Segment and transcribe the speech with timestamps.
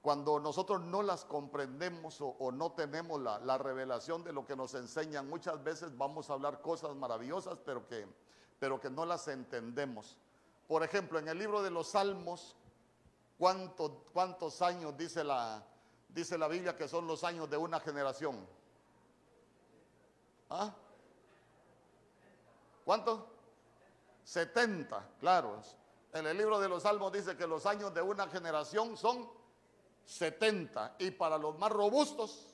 [0.00, 4.74] cuando nosotros no las comprendemos o, no tenemos la, la, revelación de lo que nos
[4.74, 8.06] enseñan, muchas veces vamos a hablar cosas maravillosas, pero que,
[8.58, 10.16] pero que no las entendemos.
[10.66, 12.56] Por ejemplo, en el libro de los Salmos,
[13.38, 15.64] ¿cuántos años dice la,
[16.08, 18.46] dice la Biblia que son los años de una generación?
[20.50, 20.74] ¿Ah?
[22.84, 23.28] ¿Cuánto?
[24.24, 25.60] 70, claro.
[26.12, 29.30] En el libro de los Salmos dice que los años de una generación son
[30.04, 32.48] 70 y para los más robustos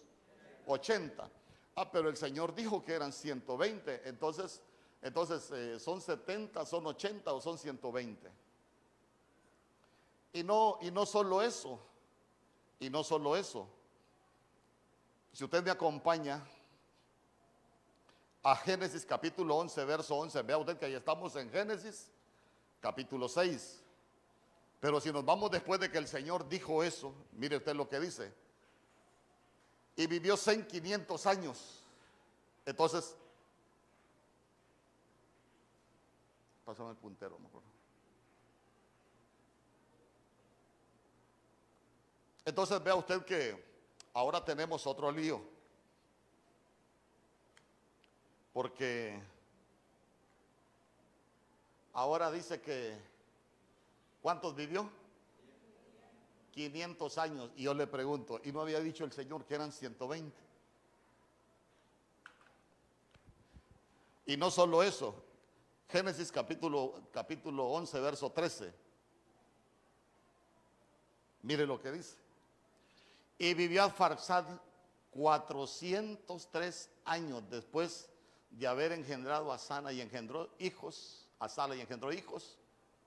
[0.67, 1.29] 80.
[1.75, 4.63] Ah, pero el Señor dijo que eran 120, entonces,
[5.03, 8.31] entonces eh, son 70, son 80 o son 120.
[10.35, 11.81] Y no, y no solo eso,
[12.79, 13.69] y no solo eso.
[15.33, 16.47] Si usted me acompaña
[18.43, 22.13] a Génesis capítulo 11, verso 11, vea usted que ahí estamos en Génesis
[22.81, 23.83] capítulo 6.
[24.81, 27.99] Pero si nos vamos después de que el Señor dijo eso, mire usted lo que
[27.99, 28.33] dice.
[29.97, 31.83] Y vivió 100, 500 años.
[32.65, 33.17] Entonces,
[36.65, 37.63] pásame el puntero, mejor.
[42.45, 43.63] Entonces vea usted que
[44.15, 45.43] ahora tenemos otro lío.
[48.53, 49.21] Porque
[51.99, 52.97] ahora dice que
[54.21, 54.91] ¿Cuántos vivió?
[56.53, 57.51] 500 años.
[57.57, 60.37] Y yo le pregunto, ¿y no había dicho el Señor que eran 120?
[64.27, 65.15] Y no solo eso,
[65.89, 68.75] Génesis capítulo, capítulo 11, verso 13.
[71.43, 72.17] Mire lo que dice.
[73.39, 74.45] Y vivió Farsad
[75.13, 78.11] 403 años después
[78.51, 82.59] de haber engendrado a Sana y engendró hijos, a Sala y engendró hijos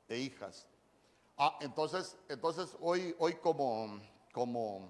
[0.08, 0.68] e hijas.
[1.38, 4.00] Ah, entonces, entonces hoy, hoy como,
[4.32, 4.90] como,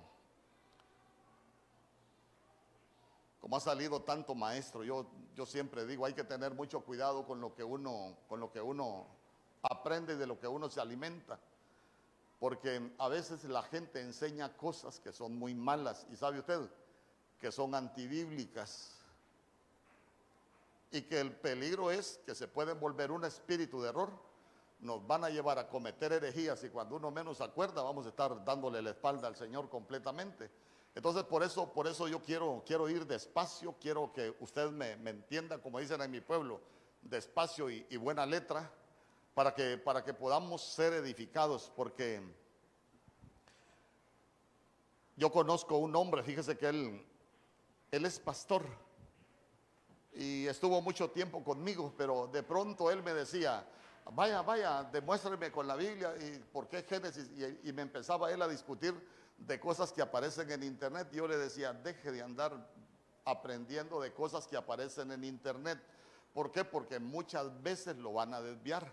[3.40, 7.40] como ha salido tanto maestro, yo, yo siempre digo, hay que tener mucho cuidado con
[7.40, 9.08] lo que uno, con lo que uno
[9.64, 11.40] aprende y de lo que uno se alimenta.
[12.40, 16.70] Porque a veces la gente enseña cosas que son muy malas y sabe usted
[17.40, 19.01] que son antibíblicas.
[20.92, 24.12] Y que el peligro es que se puede volver un espíritu de error
[24.82, 28.44] nos van a llevar a cometer herejías y cuando uno menos acuerda vamos a estar
[28.44, 30.50] dándole la espalda al Señor completamente.
[30.96, 35.60] Entonces por eso, por eso yo quiero, quiero ir despacio, quiero que usted me, entienda,
[35.60, 36.60] como dicen en mi pueblo,
[37.04, 38.70] despacio y, buena letra,
[39.34, 42.22] para que, para que podamos ser edificados, porque
[45.16, 47.06] yo conozco un hombre, fíjese que él,
[47.92, 48.66] él es pastor
[50.14, 53.66] y estuvo mucho tiempo conmigo, pero de pronto él me decía,
[54.14, 57.30] vaya, vaya, demuéstrame con la Biblia y por qué Génesis.
[57.64, 58.94] Y, me empezaba él a discutir
[59.38, 61.08] de cosas que aparecen en internet.
[61.12, 62.52] Yo le decía, deje de andar
[63.26, 65.80] aprendiendo de cosas que aparecen en internet.
[66.34, 66.66] ¿Por qué?
[66.66, 68.92] Porque muchas veces lo van a desviar.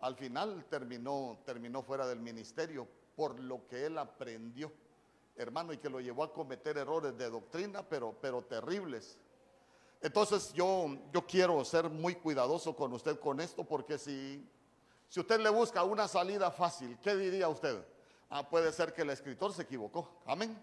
[0.00, 2.86] Al final terminó, terminó fuera del ministerio
[3.16, 4.72] por lo que él aprendió,
[5.36, 9.18] hermano, y que lo llevó a cometer errores de doctrina, pero, pero terribles.
[10.00, 14.46] Entonces yo, yo quiero ser muy cuidadoso con usted con esto porque si,
[15.08, 17.84] si usted le busca una salida fácil, ¿qué diría usted?
[18.30, 20.08] Ah, puede ser que el escritor se equivocó.
[20.26, 20.58] Amén.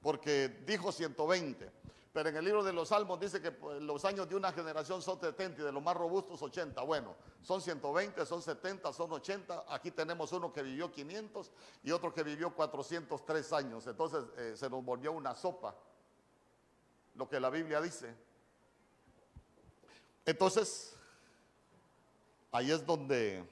[0.00, 1.70] Porque dijo 120.
[2.16, 5.02] Pero en el libro de los Salmos dice que pues, los años de una generación
[5.02, 6.80] son 70 y de los más robustos 80.
[6.80, 9.66] Bueno, son 120, son 70, son 80.
[9.68, 11.50] Aquí tenemos uno que vivió 500
[11.82, 13.86] y otro que vivió 403 años.
[13.86, 15.74] Entonces eh, se nos volvió una sopa.
[17.16, 18.14] Lo que la Biblia dice.
[20.26, 20.96] Entonces,
[22.50, 23.48] ahí es donde,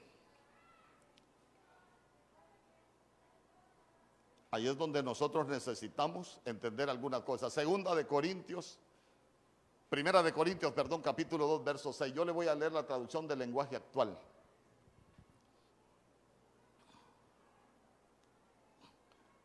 [4.51, 7.49] ahí es donde nosotros necesitamos entender alguna cosa.
[7.49, 8.77] Segunda de Corintios,
[9.89, 12.13] primera de Corintios, perdón, capítulo 2, verso 6.
[12.13, 14.19] Yo le voy a leer la traducción del lenguaje actual.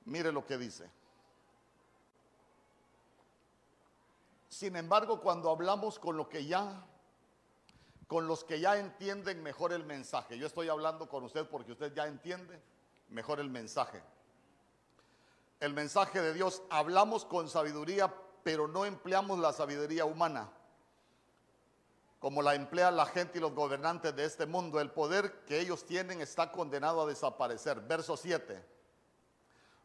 [0.06, 0.90] Mire lo que dice.
[4.48, 6.89] Sin embargo, cuando hablamos con lo que ya
[8.10, 10.36] con los que ya entienden mejor el mensaje.
[10.36, 12.60] Yo estoy hablando con usted porque usted ya entiende
[13.08, 14.02] mejor el mensaje.
[15.60, 18.12] El mensaje de Dios, hablamos con sabiduría,
[18.42, 20.50] pero no empleamos la sabiduría humana
[22.18, 24.80] como la emplea la gente y los gobernantes de este mundo.
[24.80, 27.80] El poder que ellos tienen está condenado a desaparecer.
[27.80, 28.60] Verso 7.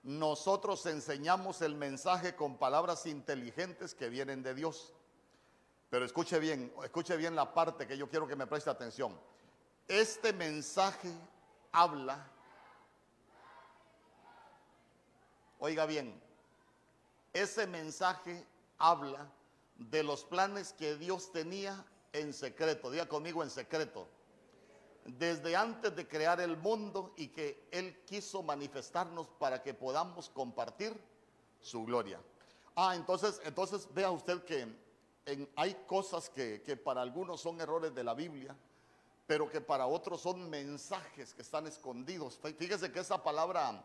[0.01, 4.93] Nosotros enseñamos el mensaje con palabras inteligentes que vienen de Dios
[5.95, 9.17] pero escuche bien, escuche bien la parte que yo quiero que me preste atención.
[9.87, 11.09] Este mensaje
[11.71, 12.29] habla
[15.57, 16.21] Oiga bien,
[17.31, 18.45] ese mensaje
[18.77, 19.31] habla
[19.77, 22.91] de los planes que Dios tenía en secreto.
[22.91, 24.05] Diga conmigo en secreto.
[25.05, 30.93] Desde antes de crear el mundo y que Él quiso manifestarnos para que podamos compartir
[31.61, 32.19] su gloria.
[32.75, 34.83] Ah, entonces, entonces vea usted que
[35.55, 38.55] hay cosas que, para algunos son errores de la Biblia,
[39.27, 42.39] pero que para otros son mensajes que están escondidos.
[42.57, 43.83] Fíjese que esa palabra,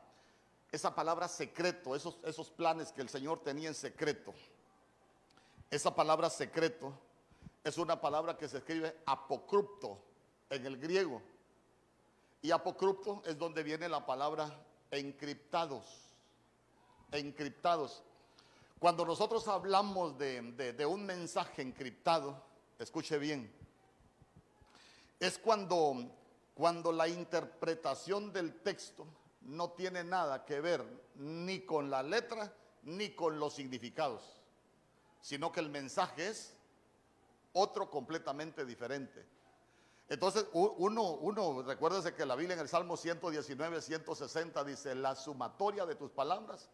[0.71, 4.35] esa palabra secreto, esos, esos planes que el Señor tenía en secreto,
[5.71, 6.93] esa palabra secreto
[7.63, 9.99] es una palabra que se escribe apocripto
[10.51, 11.23] en el griego.
[12.43, 14.51] Y apocripto es donde viene la palabra
[14.91, 15.85] encriptados.
[17.13, 18.03] Encriptados.
[18.81, 22.43] Cuando nosotros hablamos de, un mensaje encriptado,
[22.79, 23.53] escuche bien,
[25.21, 26.11] es cuando,
[26.55, 29.07] cuando la interpretación del texto
[29.43, 30.83] no tiene nada que ver
[31.17, 32.55] ni con la letra
[32.85, 34.41] ni con los significados,
[35.21, 36.55] sino que el mensaje es
[37.53, 39.27] otro completamente diferente.
[40.09, 45.85] Entonces, uno, uno, recuérdese que la Biblia en el Salmo 119, 160 dice, la sumatoria
[45.85, 46.71] de tus palabras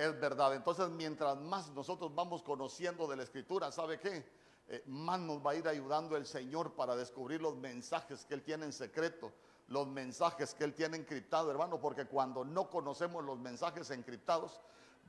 [0.00, 0.54] es verdad.
[0.54, 4.24] Entonces, mientras más nosotros vamos conociendo de la Escritura, ¿sabe qué?
[4.68, 8.42] Eh, más nos va a ir ayudando el Señor para descubrir los mensajes que Él
[8.42, 9.30] tiene en secreto,
[9.68, 14.60] los mensajes que Él tiene encriptado, hermano, porque cuando no conocemos los mensajes encriptados,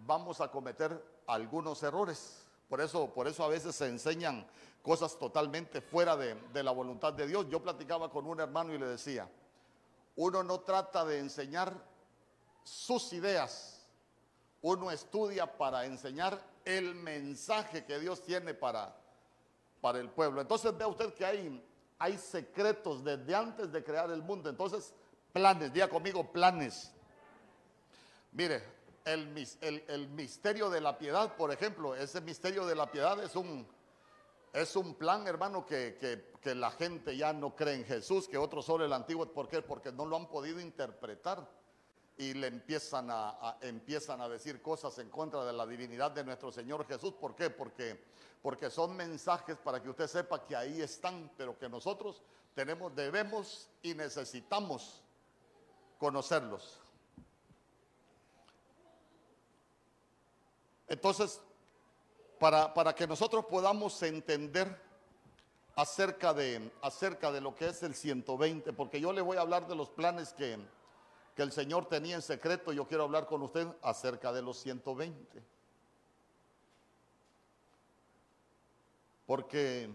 [0.05, 2.45] vamos a cometer algunos errores.
[2.67, 4.45] Por eso, por eso a veces se enseñan
[4.81, 7.47] cosas totalmente fuera de, de la voluntad de Dios.
[7.49, 9.29] Yo platicaba con un hermano y le decía,
[10.17, 11.73] uno no trata de enseñar
[12.63, 13.80] sus ideas,
[14.61, 18.95] uno estudia para enseñar el mensaje que Dios tiene para,
[19.81, 20.41] para el pueblo.
[20.41, 21.63] Entonces vea usted que hay,
[21.97, 24.49] hay secretos desde antes de crear el mundo.
[24.49, 24.93] Entonces,
[25.33, 26.91] planes, diga conmigo planes.
[28.33, 28.63] Mire,
[29.03, 33.67] el, el, misterio de la piedad, por ejemplo, ese misterio de la piedad es un,
[34.53, 38.37] es un plan, hermano, que, que, que, la gente ya no cree en Jesús, que
[38.37, 39.25] otros solo el antiguo.
[39.25, 39.63] ¿Por qué?
[39.63, 41.49] Porque no lo han podido interpretar
[42.21, 46.51] y le empiezan a, empiezan a decir cosas en contra de la divinidad de nuestro
[46.51, 47.13] Señor Jesús.
[47.13, 47.49] ¿Por qué?
[47.49, 47.99] Porque,
[48.43, 52.21] porque son mensajes para que usted sepa que ahí están, pero que nosotros
[52.53, 55.01] tenemos, debemos y necesitamos
[55.97, 56.77] conocerlos.
[60.89, 61.41] Entonces,
[62.37, 64.79] para, para que nosotros podamos entender
[65.75, 69.67] acerca de, acerca de lo que es el 120, porque yo le voy a hablar
[69.67, 70.59] de los planes que
[71.35, 75.43] que el Señor tenía en secreto, yo quiero hablar con usted acerca de los 120.
[79.25, 79.89] Porque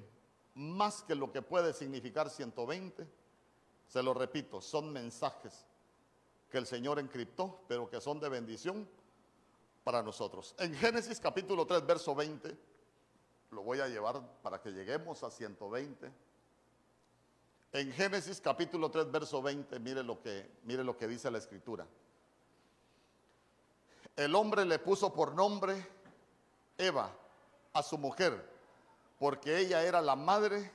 [0.55, 3.07] más que lo que puede significar 120,
[3.87, 5.67] se lo repito, son mensajes
[6.51, 8.89] que el Señor encriptó, pero que son de bendición
[9.85, 10.55] para nosotros.
[10.59, 12.57] En Génesis capítulo 3, verso 20,
[13.51, 16.26] lo voy a llevar para que lleguemos a 120.
[17.73, 21.87] En Génesis capítulo 3, verso 20, mire lo que, mire lo que dice la escritura.
[24.15, 25.87] El hombre le puso por nombre
[26.79, 27.11] Eva
[27.73, 28.49] a su mujer,
[29.19, 30.73] porque ella era la madre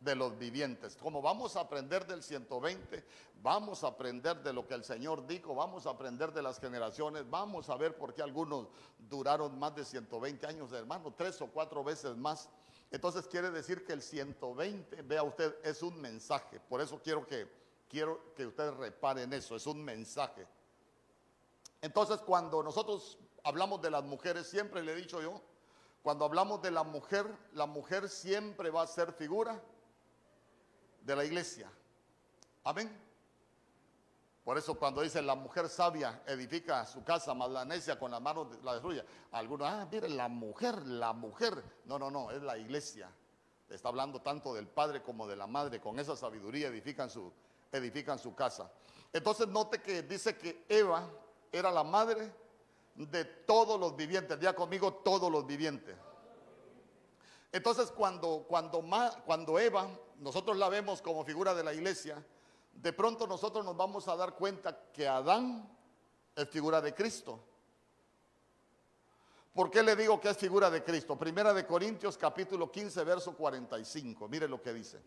[0.00, 0.96] de los vivientes.
[0.96, 3.04] Como vamos a aprender del 120,
[3.42, 7.28] vamos a aprender de lo que el Señor dijo, vamos a aprender de las generaciones,
[7.28, 11.82] vamos a ver por qué algunos duraron más de 120 años, hermano, tres o cuatro
[11.82, 12.48] veces más
[12.90, 16.58] entonces quiere decir que el 120, vea usted, es un mensaje.
[16.60, 17.48] Por eso quiero que,
[17.88, 20.46] quiero que usted repare en eso, es un mensaje.
[21.82, 25.40] Entonces cuando nosotros hablamos de las mujeres, siempre le he dicho yo,
[26.02, 29.60] cuando hablamos de la mujer, la mujer siempre va a ser figura
[31.02, 31.70] de la iglesia.
[32.64, 33.07] Amén.
[34.48, 38.22] Por eso cuando dice la mujer sabia edifica su casa, más la necia con las
[38.22, 39.04] manos la destruye.
[39.32, 41.62] Algunos, ah, miren, la mujer, la mujer.
[41.84, 43.10] No, no, no, es la iglesia.
[43.68, 45.82] Está hablando tanto del padre como de la madre.
[45.82, 47.30] Con esa sabiduría edifican su,
[47.70, 48.72] edifican su casa.
[49.12, 51.06] Entonces note que dice que Eva
[51.52, 52.32] era la madre
[52.94, 54.40] de todos los vivientes.
[54.40, 55.94] Diga conmigo todos los vivientes.
[57.52, 58.82] Entonces cuando, cuando,
[59.26, 59.90] cuando Eva,
[60.20, 62.24] nosotros la vemos como figura de la iglesia,
[62.72, 65.68] de pronto nosotros nos vamos a dar cuenta que Adán
[66.34, 67.40] es figura de Cristo.
[69.54, 71.18] ¿Por qué le digo que es figura de Cristo?
[71.18, 74.28] Primera de Corintios capítulo 15, verso 45.
[74.28, 75.00] Mire lo que dice.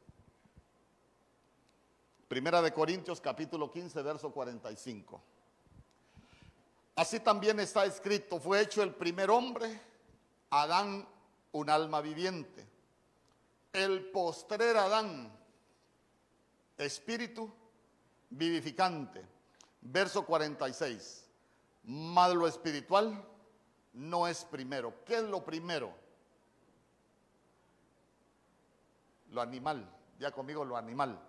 [2.27, 5.21] Primera de Corintios capítulo 15, verso 45.
[6.95, 9.81] Así también está escrito, fue hecho el primer hombre,
[10.49, 11.07] Adán,
[11.53, 12.67] un alma viviente.
[13.71, 15.31] El postrer Adán,
[16.85, 17.51] espíritu
[18.29, 19.25] vivificante.
[19.81, 21.27] Verso 46.
[21.83, 23.25] Más lo espiritual
[23.93, 24.93] no es primero.
[25.05, 25.93] ¿Qué es lo primero?
[29.31, 29.89] Lo animal.
[30.19, 31.19] Ya conmigo lo animal.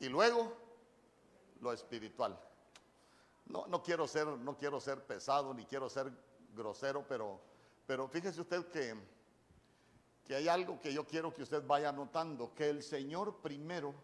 [0.00, 0.56] Y luego
[1.60, 2.38] lo espiritual.
[3.46, 6.12] No, no quiero ser, no quiero ser pesado ni quiero ser
[6.54, 7.40] grosero, pero,
[7.86, 8.94] pero fíjese usted que,
[10.24, 13.94] que hay algo que yo quiero que usted vaya notando, que el Señor primero,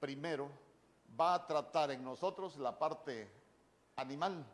[0.00, 0.50] primero
[1.18, 3.30] va a tratar en nosotros la parte
[3.96, 4.44] animal.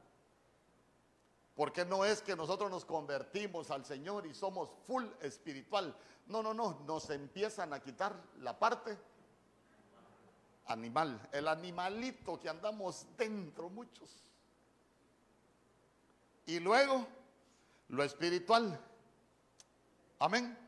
[1.54, 5.94] Porque no es que nosotros nos convertimos al Señor y somos full espiritual.
[6.26, 8.98] No, no, no, nos empiezan a quitar la parte
[10.66, 14.10] animal, el animalito que andamos dentro muchos.
[16.46, 17.06] Y luego
[17.88, 18.80] lo espiritual.
[20.18, 20.63] Amén.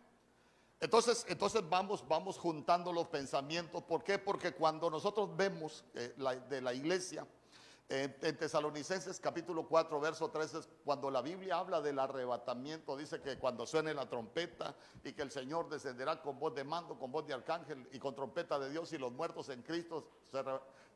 [0.80, 3.82] Entonces, entonces vamos, vamos juntando los pensamientos.
[3.82, 4.18] ¿Por qué?
[4.18, 6.14] Porque cuando nosotros vemos eh,
[6.48, 7.26] de la iglesia,
[7.88, 13.64] en Tesalonicenses capítulo 4, verso 13, cuando la Biblia habla del arrebatamiento, dice que cuando
[13.64, 17.34] suene la trompeta y que el Señor descenderá con voz de mando, con voz de
[17.34, 20.42] arcángel y con trompeta de Dios y los muertos en Cristo se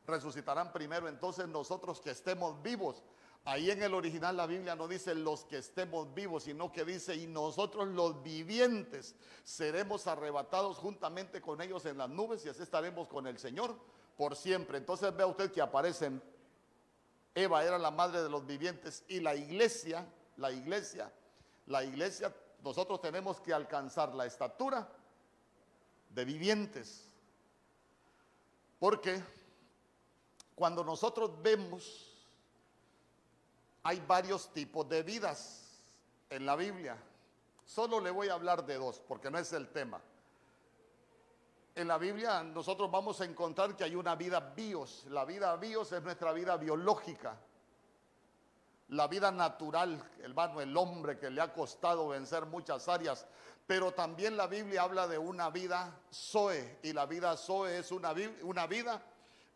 [0.05, 1.07] resucitarán primero.
[1.07, 3.01] Entonces nosotros que estemos vivos,
[3.45, 7.15] ahí en el original la Biblia no dice los que estemos vivos, sino que dice
[7.15, 13.07] y nosotros los vivientes seremos arrebatados juntamente con ellos en las nubes y así estaremos
[13.07, 13.75] con el Señor
[14.17, 14.77] por siempre.
[14.77, 16.21] Entonces vea usted que aparecen
[17.33, 20.05] Eva era la madre de los vivientes y la iglesia,
[20.37, 21.11] la iglesia,
[21.67, 24.87] la iglesia, nosotros tenemos que alcanzar la estatura
[26.09, 27.07] de vivientes.
[28.79, 29.23] Porque
[30.55, 32.10] cuando nosotros vemos,
[33.83, 35.81] hay varios tipos de vidas
[36.29, 36.97] en la Biblia.
[37.65, 40.01] Solo le voy a hablar de dos, porque no es el tema
[41.75, 45.05] en la Biblia nosotros vamos a encontrar que hay una vida bios.
[45.09, 47.37] La vida bios es nuestra vida biológica.
[48.89, 53.25] La vida natural, hermano, el hombre que le ha costado vencer muchas áreas.
[53.65, 56.79] Pero también la Biblia habla de una vida Zoe.
[56.83, 59.01] Y la vida Zoe es una, una vida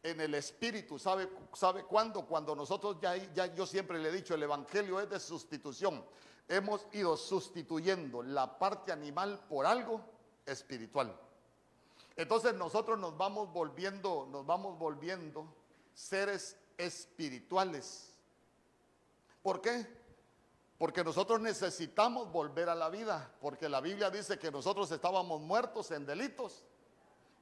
[0.06, 1.00] en el espíritu.
[1.00, 2.26] ¿Sabe, ¿Sabe cuándo?
[2.26, 6.06] Cuando nosotros ya, ya, yo siempre le he dicho, el evangelio es de sustitución.
[6.48, 10.02] Hemos ido sustituyendo la parte animal por algo
[10.46, 11.20] espiritual.
[12.16, 15.48] Entonces nosotros nos vamos volviendo, nos vamos volviendo
[15.96, 18.14] seres espirituales.
[19.42, 19.88] ¿Por qué?
[20.78, 25.90] Porque nosotros necesitamos volver a la vida, porque la Biblia dice que nosotros estábamos muertos
[25.90, 26.64] en delitos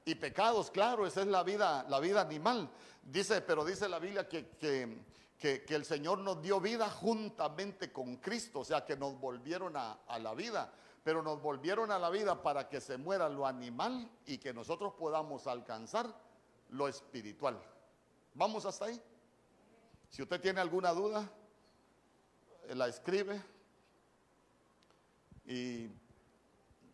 [0.05, 2.69] y pecados, claro, esa es la vida, la vida animal.
[3.03, 8.61] Dice, pero dice la Biblia que, que, el Señor nos dio vida juntamente con Cristo,
[8.61, 10.71] o sea que nos volvieron a, a la vida
[11.03, 14.93] pero nos volvieron a la vida para que se muera lo animal y que nosotros
[14.93, 16.07] podamos alcanzar
[16.69, 17.61] lo espiritual.
[18.33, 19.01] ¿Vamos hasta ahí?
[20.09, 21.29] Si usted tiene alguna duda,
[22.69, 23.41] la escribe
[25.45, 25.89] y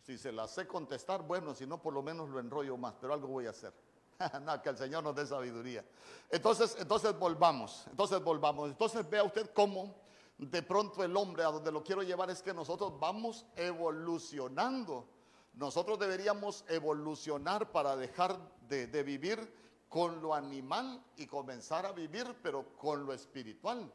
[0.02, 3.12] si se la sé contestar, bueno, si no, por lo menos lo enrollo más, pero
[3.12, 3.72] algo voy a hacer.
[4.42, 5.84] no, que el Señor nos dé sabiduría.
[6.30, 8.70] Entonces, entonces volvamos, entonces volvamos.
[8.70, 9.94] Entonces vea usted cómo
[10.38, 15.06] de pronto el hombre, a donde lo quiero llevar es que nosotros vamos evolucionando.
[15.54, 18.38] Nosotros deberíamos evolucionar para dejar
[18.68, 19.54] de, vivir
[19.88, 23.92] con lo animal y comenzar a vivir, pero con lo espiritual,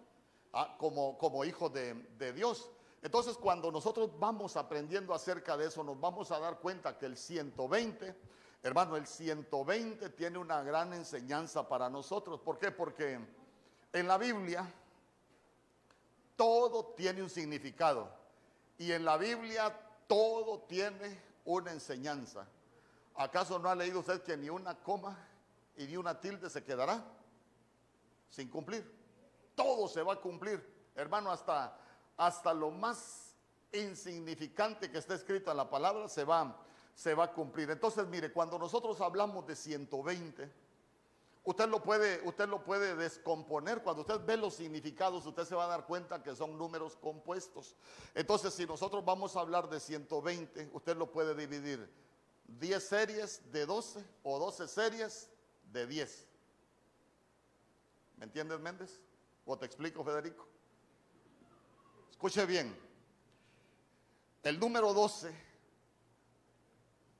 [0.54, 2.70] ah, como, como hijos de Dios.
[3.06, 7.16] Entonces, cuando nosotros vamos aprendiendo acerca de eso, nos vamos a dar cuenta que el
[7.16, 8.16] 120,
[8.64, 12.40] hermano, el 120 tiene una gran enseñanza para nosotros.
[12.40, 12.72] ¿Por qué?
[12.72, 13.20] Porque
[13.94, 14.74] en la Biblia
[16.36, 18.10] todo tiene un significado.
[18.80, 19.72] Y en la Biblia
[20.08, 22.48] todo tiene una enseñanza.
[23.14, 25.16] ¿Acaso no ha leído usted que ni una coma
[25.78, 27.06] y ni una tilde se quedará
[28.32, 28.84] sin cumplir?
[29.54, 30.74] Todo se va a cumplir.
[30.96, 31.85] Hermano, hasta,
[32.18, 33.36] hasta lo más
[33.72, 36.58] insignificante que está escrito en la palabra se va,
[36.94, 37.70] se va a cumplir.
[37.70, 40.66] Entonces, mire, cuando nosotros hablamos de 120,
[41.46, 43.84] Usted lo, puede, usted lo puede descomponer.
[43.84, 47.76] Cuando usted ve los significados, usted se va a dar cuenta que son números compuestos.
[48.16, 51.88] Entonces, si nosotros vamos a hablar de 120, usted lo puede dividir
[52.48, 55.30] 10 series de 12 o 12 series
[55.72, 56.28] de 10.
[58.18, 59.00] ¿Me entiendes, Méndez?
[59.46, 60.48] ¿O te explico, Federico?
[62.16, 62.74] Escuche bien.
[64.42, 65.36] El número 12,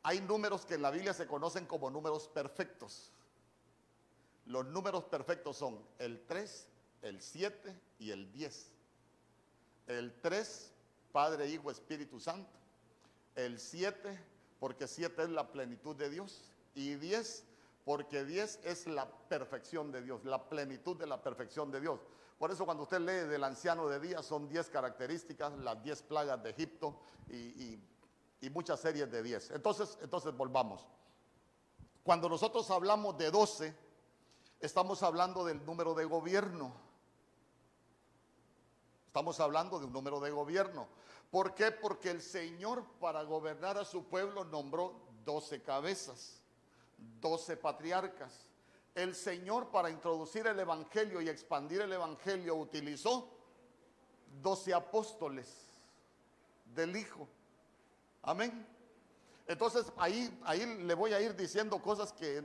[0.04, 3.12] hay números que en la Biblia se conocen como números perfectos.
[4.46, 6.68] Los números perfectos son el 3,
[7.02, 8.72] el 7 y el 10.
[9.88, 10.72] El 3,
[11.12, 12.58] Padre, Hijo, Espíritu Santo.
[13.36, 14.18] El 7,
[14.62, 16.42] porque 7 es la plenitud de Dios.
[16.74, 17.44] Y 10,
[17.84, 22.00] porque 10 es la perfección de Dios, la plenitud de la perfección de Dios.
[22.38, 26.44] Por eso cuando usted lee del anciano de días son 10 características, las 10 plagas
[26.44, 27.00] de Egipto
[27.30, 27.80] y,
[28.52, 29.52] muchas series de 10.
[29.52, 30.86] Entonces, entonces volvamos.
[32.04, 33.76] Cuando nosotros hablamos de 12,
[34.60, 36.72] estamos hablando del número de gobierno.
[39.08, 40.88] Estamos hablando de un número de gobierno.
[41.32, 41.72] ¿Por qué?
[41.72, 46.42] Porque el Señor para gobernar a su pueblo nombró 12 cabezas,
[47.20, 48.46] 12 patriarcas.
[48.96, 53.30] El Señor para introducir el Evangelio y expandir el Evangelio utilizó
[54.42, 55.48] 12 apóstoles
[56.74, 57.28] del Hijo.
[58.24, 58.66] Amén.
[59.48, 62.44] Entonces ahí, ahí le voy a ir diciendo cosas que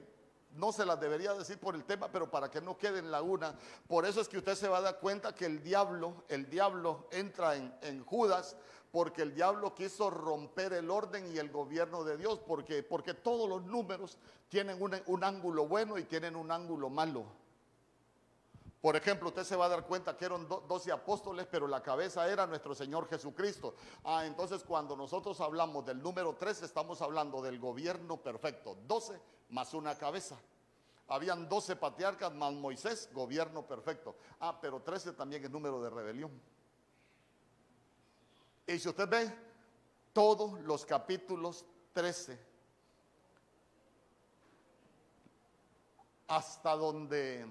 [0.57, 3.55] no se las debería decir por el tema, pero para que no quede en laguna.
[3.87, 7.09] Por eso es que usted se va a dar cuenta que el diablo, el diablo
[7.13, 8.57] entra en, Judas,
[8.93, 13.49] porque el diablo quiso romper el orden y el gobierno de Dios, porque, porque todos
[13.49, 14.19] los números
[14.49, 17.25] tienen un, ángulo bueno y tienen un ángulo malo.
[18.81, 22.27] Por ejemplo, usted se va a dar cuenta que eran doce apóstoles, pero la cabeza
[22.29, 23.75] era nuestro Señor Jesucristo.
[24.05, 28.77] Ah, entonces cuando nosotros hablamos del número 13, estamos hablando del gobierno perfecto.
[28.87, 29.21] 12
[29.51, 30.37] más una cabeza.
[31.09, 34.17] Habían 12 patriarcas más Moisés, gobierno perfecto.
[34.41, 36.31] Ah, pero 13 también es número de rebelión.
[38.71, 39.29] Y si usted ve
[40.13, 42.39] todos los capítulos 13,
[46.29, 47.49] hasta donde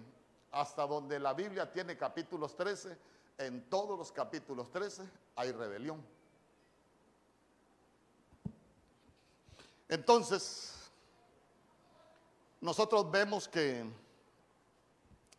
[0.54, 2.98] hasta donde la Biblia tiene capítulos 13,
[3.38, 5.04] en todos los capítulos 13
[5.36, 6.02] hay rebelión.
[9.90, 10.90] Entonces,
[12.62, 13.84] nosotros vemos que,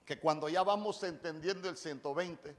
[0.05, 2.55] que cuando ya vamos entendiendo el 120,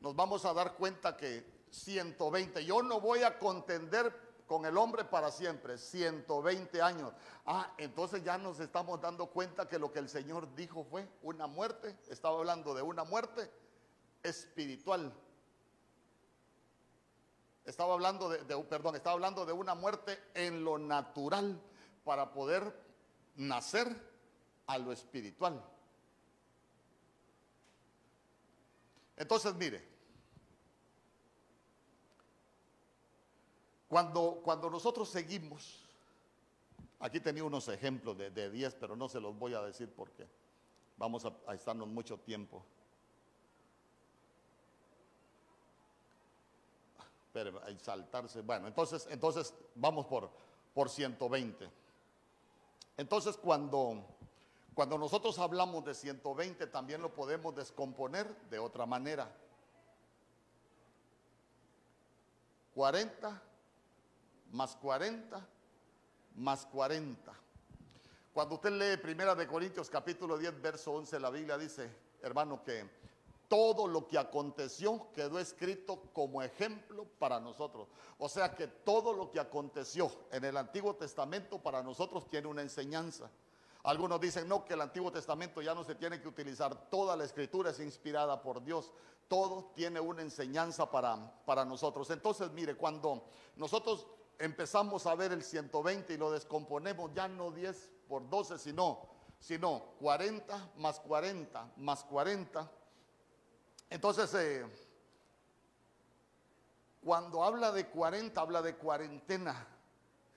[0.00, 5.04] nos vamos a dar cuenta que 120, yo no voy a contender con el hombre
[5.04, 7.12] para siempre, 120 años.
[7.46, 11.46] Ah, entonces ya nos estamos dando cuenta que lo que el Señor dijo fue una
[11.46, 13.48] muerte, estaba hablando de una muerte
[14.22, 15.12] espiritual.
[17.64, 21.60] Estaba hablando de, perdón, estaba hablando de una muerte en lo natural
[22.02, 22.74] para poder
[23.36, 23.86] nacer
[24.66, 25.62] a lo espiritual.
[29.16, 29.89] Entonces, mire,
[33.90, 35.80] Cuando, cuando nosotros seguimos,
[37.00, 40.28] aquí tenía unos ejemplos de 10, pero no se los voy a decir porque
[40.96, 42.62] vamos a, estarnos mucho tiempo.
[47.32, 48.42] Pero hay saltarse.
[48.42, 50.30] Bueno, entonces, entonces vamos por,
[50.72, 51.68] por 120.
[52.96, 54.04] Entonces, cuando,
[54.72, 59.28] cuando nosotros hablamos de 120, también lo podemos descomponer de otra manera.
[62.72, 63.49] 40
[64.50, 65.46] más 40,
[66.36, 67.32] más 40.
[68.32, 71.90] Cuando usted lee Primera de Corintios capítulo 10, verso 11, la Biblia dice,
[72.22, 72.88] hermano, que
[73.48, 77.88] todo lo que aconteció quedó escrito como ejemplo para nosotros.
[78.18, 82.62] O sea que todo lo que aconteció en el Antiguo Testamento para nosotros tiene una
[82.62, 83.28] enseñanza.
[83.82, 87.24] Algunos dicen, no, que el Antiguo Testamento ya no se tiene que utilizar, toda la
[87.24, 88.92] escritura es inspirada por Dios,
[89.26, 92.08] todo tiene una enseñanza para, para nosotros.
[92.10, 93.24] Entonces, mire, cuando
[93.56, 94.06] nosotros
[94.40, 99.06] empezamos a ver el 120 y lo descomponemos ya no 10 por 12, sino,
[99.38, 102.70] sino 40 más 40 más 40.
[103.90, 104.66] Entonces, eh,
[107.04, 109.66] cuando habla de 40, habla de cuarentena.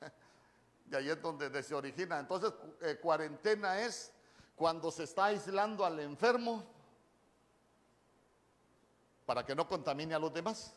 [0.86, 2.20] De ahí es donde se origina.
[2.20, 4.12] Entonces, eh, cuarentena es
[4.56, 6.64] cuando se está aislando al enfermo
[9.26, 10.76] para que no contamine a los demás.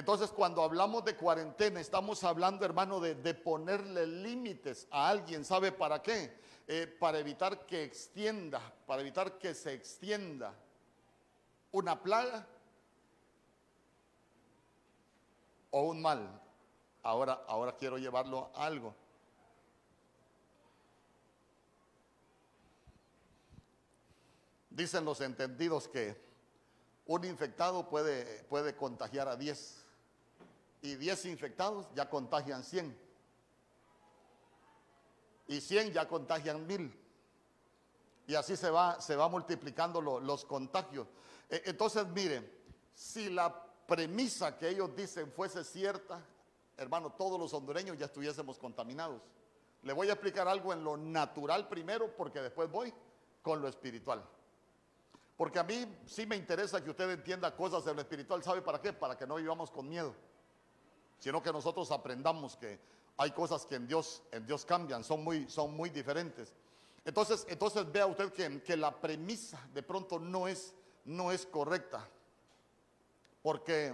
[0.00, 5.44] Entonces, cuando hablamos de cuarentena, estamos hablando, hermano, de, ponerle límites a alguien.
[5.44, 6.40] ¿Sabe para qué?
[6.66, 10.54] Eh, para evitar que extienda, para evitar que se extienda
[11.72, 12.46] una plaga
[15.70, 16.40] o un mal.
[17.02, 18.94] Ahora, ahora quiero llevarlo a algo.
[24.70, 26.18] Dicen los entendidos que
[27.04, 29.79] un infectado puede, puede contagiar a 10
[30.82, 32.98] y 10 infectados ya contagian 100.
[35.48, 36.96] Y 100 ya contagian 1000.
[38.28, 41.08] Y así se va, se va multiplicando los contagios.
[41.48, 42.62] E, entonces, mire,
[42.94, 43.54] si la
[43.86, 46.24] premisa que ellos dicen fuese cierta,
[46.76, 49.20] hermano, todos los hondureños ya estuviésemos contaminados.
[49.82, 52.94] Le voy a explicar algo en lo natural primero, porque después voy
[53.42, 54.24] con lo espiritual.
[55.36, 58.42] Porque a mí sí me interesa que usted entienda cosas de lo espiritual.
[58.44, 58.92] ¿Sabe para qué?
[58.92, 60.14] Para que no vivamos con miedo
[61.20, 62.80] sino que nosotros aprendamos que
[63.16, 66.54] hay cosas que en Dios, en Dios cambian, son muy, son muy diferentes.
[67.04, 72.08] Entonces, entonces vea usted que, que la premisa de pronto no es, no es correcta,
[73.42, 73.92] porque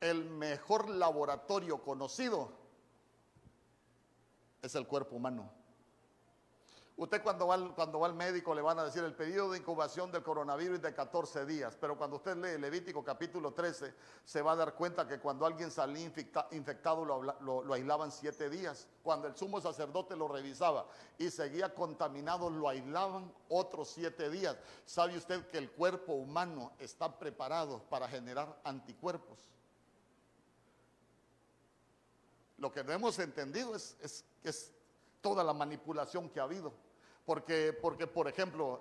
[0.00, 2.52] el mejor laboratorio conocido
[4.62, 5.50] es el cuerpo humano.
[6.98, 10.10] Usted cuando va, cuando va al médico le van a decir el periodo de incubación
[10.10, 13.92] del coronavirus de 14 días, pero cuando usted lee Levítico capítulo 13
[14.24, 16.10] se va a dar cuenta que cuando alguien salía
[16.52, 18.88] infectado lo aislaban 7 días.
[19.02, 20.86] Cuando el sumo sacerdote lo revisaba
[21.18, 24.56] y seguía contaminado lo aislaban otros 7 días.
[24.86, 29.38] ¿Sabe usted que el cuerpo humano está preparado para generar anticuerpos?
[32.56, 34.72] Lo que no hemos entendido es, es, es
[35.20, 36.85] toda la manipulación que ha habido.
[37.26, 38.80] Porque, porque por ejemplo,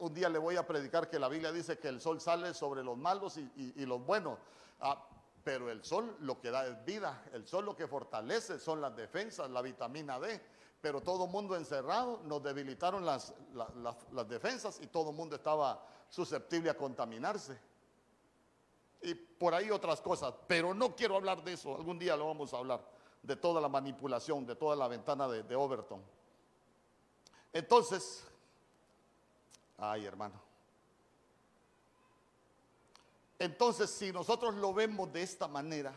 [0.00, 2.84] un día le voy a predicar que la Biblia dice que el sol sale sobre
[2.84, 4.38] los malos y, los buenos.
[4.78, 5.02] Ah,
[5.42, 8.94] pero el sol lo que da es vida, el sol lo que fortalece son las
[8.94, 10.38] defensas, la vitamina D.
[10.82, 13.34] Pero todo mundo encerrado, nos debilitaron las,
[14.28, 17.58] defensas y todo mundo estaba susceptible a contaminarse.
[19.00, 22.52] Y por ahí otras cosas, pero no quiero hablar de eso, algún día lo vamos
[22.52, 22.84] a hablar,
[23.22, 26.17] de toda la manipulación, de toda la ventana de Overton.
[27.52, 28.24] Entonces,
[29.78, 30.48] ay hermano.
[33.38, 35.94] Entonces, si nosotros lo vemos de esta manera,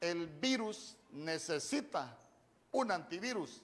[0.00, 2.16] el virus necesita
[2.72, 3.60] un antivirus.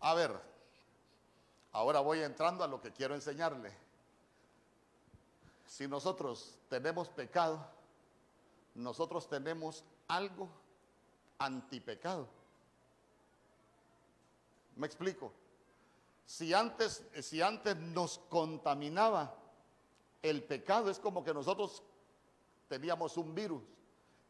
[0.00, 0.38] A ver,
[1.72, 3.72] ahora voy entrando a lo que quiero enseñarle.
[5.66, 7.66] Si nosotros tenemos pecado,
[8.74, 10.48] nosotros tenemos algo
[11.38, 12.28] antipecado.
[14.76, 15.32] ¿Me explico?
[16.24, 19.34] Si antes, si antes nos contaminaba
[20.22, 21.82] el pecado, es como que nosotros
[22.68, 23.62] teníamos un virus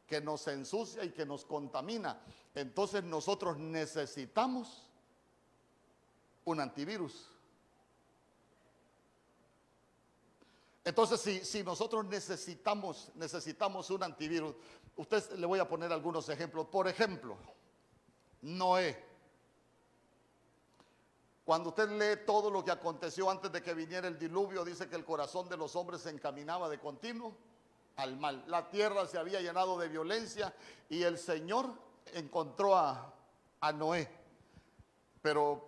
[0.07, 2.21] que nos ensucia y que nos contamina.
[2.55, 4.89] Entonces nosotros necesitamos
[6.45, 7.29] un antivirus.
[10.85, 14.55] Entonces, si, si, nosotros necesitamos, necesitamos un antivirus,
[14.95, 16.67] usted le voy a poner algunos ejemplos.
[16.69, 17.37] Por ejemplo,
[18.43, 19.06] Noé.
[21.47, 24.97] Cuando usted lee todo lo que aconteció antes de que viniera el diluvio, dice que
[24.97, 27.37] el corazón de los hombres se encaminaba de continuo
[27.95, 28.43] al mal.
[28.49, 30.53] La tierra se había llenado de violencia
[30.89, 31.73] y el Señor
[32.15, 33.13] encontró a,
[33.77, 34.09] Noé.
[35.23, 35.65] Pero,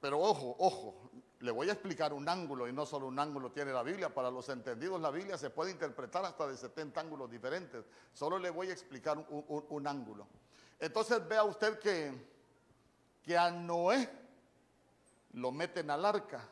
[0.00, 3.72] pero ojo, ojo, le voy a explicar un ángulo y no solo un ángulo tiene
[3.72, 4.14] la Biblia.
[4.14, 7.84] Para los entendidos la Biblia se puede interpretar hasta de 70 ángulos diferentes.
[8.12, 10.28] Solo le voy a explicar un, un ángulo.
[10.78, 12.12] Entonces vea usted que,
[13.24, 14.19] que a Noé
[15.34, 16.48] lo meten al arca.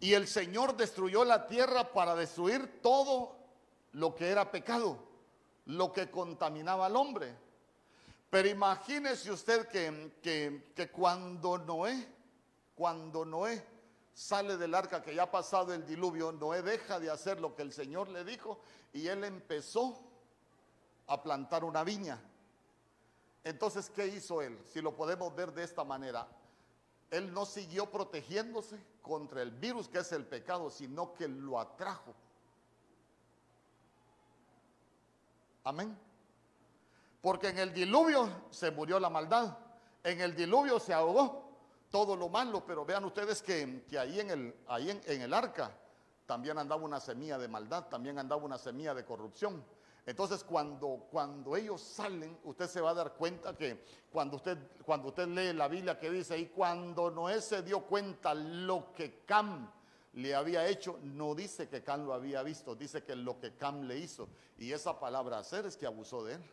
[0.00, 3.36] Y el Señor destruyó la tierra para destruir todo
[3.92, 4.98] lo que era pecado,
[5.66, 7.34] lo que contaminaba al hombre.
[8.28, 12.06] Pero imagínese usted que, que, que cuando Noé,
[12.74, 13.64] cuando Noé
[14.12, 17.62] sale del arca que ya ha pasado el diluvio, Noé deja de hacer lo que
[17.62, 18.60] el Señor le dijo
[18.92, 19.98] y él empezó
[21.06, 22.20] a plantar una viña.
[23.44, 24.58] Entonces, ¿qué hizo él?
[24.72, 26.26] Si lo podemos ver de esta manera,
[27.10, 32.14] él no siguió protegiéndose contra el virus que es el pecado, sino que lo atrajo.
[35.64, 35.96] Amén.
[37.20, 39.56] Porque en el diluvio se murió la maldad,
[40.04, 41.44] en el diluvio se ahogó
[41.90, 45.72] todo lo malo, pero vean ustedes que, ahí, en el, ahí en el arca
[46.26, 49.64] también andaba una semilla de maldad, también andaba una semilla de corrupción.
[50.06, 55.08] Entonces, cuando, cuando ellos salen, usted se va a dar cuenta que cuando usted, cuando
[55.08, 59.68] usted lee la Biblia que dice, y cuando Noé se dio cuenta lo que Cam
[60.12, 63.82] le había hecho, no dice que Cam lo había visto, dice que lo que Cam
[63.82, 64.28] le hizo.
[64.58, 66.44] Y esa palabra hacer es que abusó de él.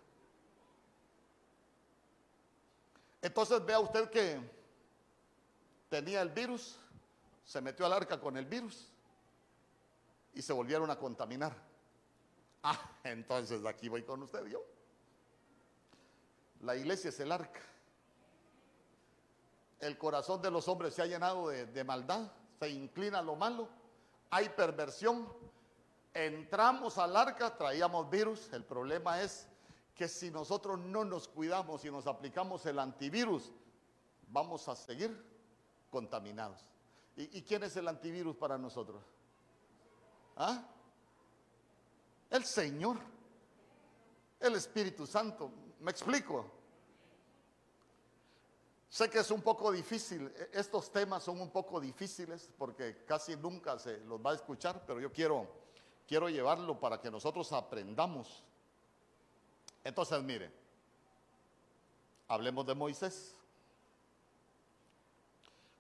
[3.22, 4.42] Entonces vea usted que
[5.90, 6.76] tenía el virus,
[7.46, 8.90] se metió al arca con el virus
[10.34, 11.73] y se volvieron a contaminar.
[12.66, 14.64] Ah, entonces aquí voy con usted yo.
[16.62, 17.60] La iglesia es el arca.
[19.82, 23.68] El corazón de los hombres se ha llenado de, maldad, se inclina a lo malo,
[24.30, 25.28] hay perversión.
[26.14, 28.54] Entramos al arca, traíamos virus.
[28.54, 29.46] El problema es
[29.94, 33.52] que si nosotros no nos cuidamos y nos aplicamos el antivirus,
[34.30, 35.22] vamos a seguir
[35.90, 36.64] contaminados.
[37.18, 39.04] ¿Y, ¿Y, quién es el antivirus para nosotros?
[40.38, 40.64] ¿Ah?
[42.30, 42.98] El Señor,
[44.40, 45.52] el Espíritu Santo.
[45.80, 46.52] ¿Me explico?
[48.94, 53.36] Sé que es un poco difícil, e-, estos temas son un poco difíciles porque casi
[53.36, 55.48] nunca se los va a escuchar, pero yo quiero,
[56.08, 58.44] quiero llevarlo para que nosotros aprendamos.
[59.84, 60.52] Entonces, mire,
[62.28, 63.36] hablemos de Moisés.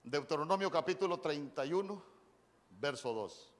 [0.03, 2.03] Deuteronomio capítulo 31,
[2.71, 3.52] verso 2.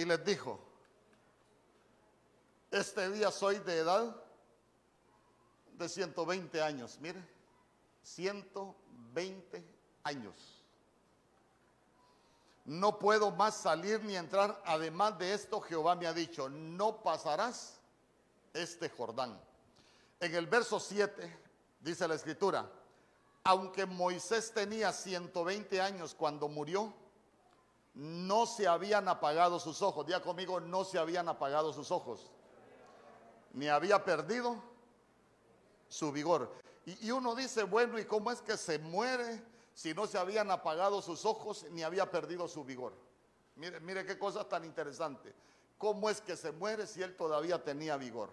[0.00, 0.58] Y les dijo,
[2.70, 4.16] este día soy de edad
[5.74, 7.22] de 120 años, mire,
[8.02, 9.62] 120
[10.04, 10.64] años.
[12.64, 14.62] No puedo más salir ni entrar.
[14.64, 17.78] Además de esto, Jehová me ha dicho, no pasarás
[18.54, 19.38] este Jordán.
[20.18, 21.30] En el verso 7
[21.78, 22.72] dice la escritura,
[23.44, 26.90] aunque Moisés tenía 120 años cuando murió,
[27.94, 30.06] no se habían apagado sus ojos.
[30.06, 32.30] Día conmigo, no se habían apagado sus ojos.
[33.52, 34.62] Ni había perdido
[35.88, 36.52] su vigor.
[36.86, 39.42] Y, uno dice, bueno, ¿y cómo es que se muere
[39.74, 42.94] si no se habían apagado sus ojos ni había perdido su vigor?
[43.56, 45.34] Mire, mire qué cosa tan interesante.
[45.76, 48.30] ¿Cómo es que se muere si él todavía tenía vigor?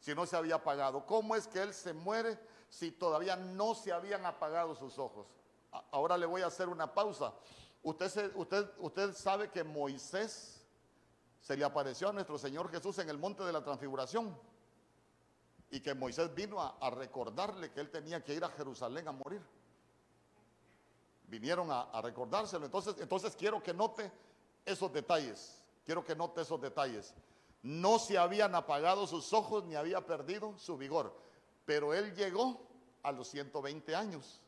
[0.00, 1.04] Si no se había apagado.
[1.06, 5.26] ¿Cómo es que él se muere si todavía no se habían apagado sus ojos?
[5.90, 7.32] Ahora le voy a hacer una pausa.
[7.84, 10.66] Usted, usted, usted sabe que Moisés
[11.40, 14.34] se le apareció a nuestro Señor Jesús en el monte de la transfiguración
[15.70, 19.42] y que Moisés vino a, recordarle que él tenía que ir a Jerusalén a morir.
[21.28, 22.64] Vinieron a, a recordárselo.
[22.64, 24.10] Entonces, entonces quiero que note
[24.64, 25.60] esos detalles.
[25.84, 27.12] Quiero que note esos detalles.
[27.62, 31.14] No se habían apagado sus ojos ni había perdido su vigor.
[31.66, 32.66] Pero él llegó
[33.02, 34.40] a los 120 años.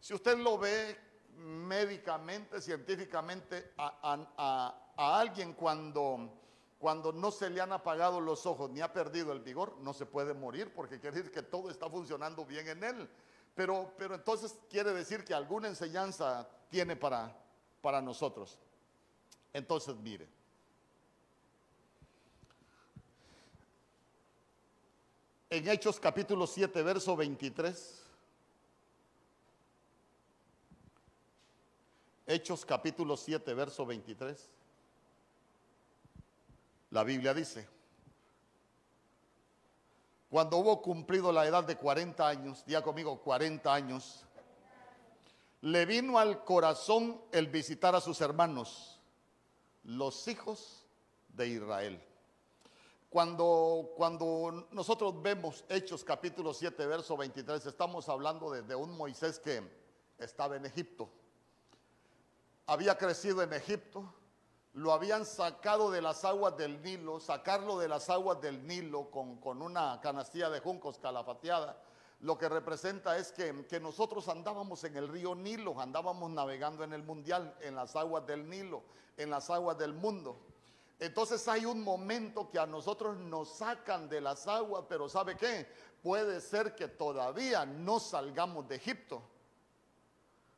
[0.00, 0.98] Si usted lo ve
[1.36, 6.30] médicamente, científicamente, a, alguien cuando,
[6.78, 10.06] cuando no se le han apagado los ojos ni ha perdido el vigor, no se
[10.06, 13.10] puede morir porque quiere decir que todo está funcionando bien en él.
[13.54, 17.36] Pero, pero entonces quiere decir que alguna enseñanza tiene para,
[17.80, 18.58] para nosotros.
[19.52, 20.28] Entonces, mire.
[25.50, 28.03] En Hechos capítulo 7, verso 23.
[32.26, 34.48] Hechos capítulo 7, verso 23.
[36.90, 37.68] La Biblia dice,
[40.30, 44.24] cuando hubo cumplido la edad de 40 años, día conmigo 40 años,
[45.60, 49.00] le vino al corazón el visitar a sus hermanos,
[49.82, 50.86] los hijos
[51.28, 52.02] de Israel.
[53.10, 59.38] Cuando, cuando nosotros vemos Hechos capítulo 7, verso 23, estamos hablando de, de un Moisés
[59.38, 59.62] que
[60.18, 61.10] estaba en Egipto
[62.66, 64.12] había crecido en Egipto,
[64.72, 69.36] lo habían sacado de las aguas del Nilo, sacarlo de las aguas del Nilo con,
[69.36, 71.80] con una canastilla de juncos calafateada,
[72.20, 76.92] lo que representa es que, que, nosotros andábamos en el río Nilo, andábamos navegando en
[76.92, 78.82] el mundial, en las aguas del Nilo,
[79.16, 80.40] en las aguas del mundo.
[80.98, 85.68] Entonces hay un momento que a nosotros nos sacan de las aguas, pero ¿sabe qué?
[86.02, 89.22] Puede ser que todavía no salgamos de Egipto.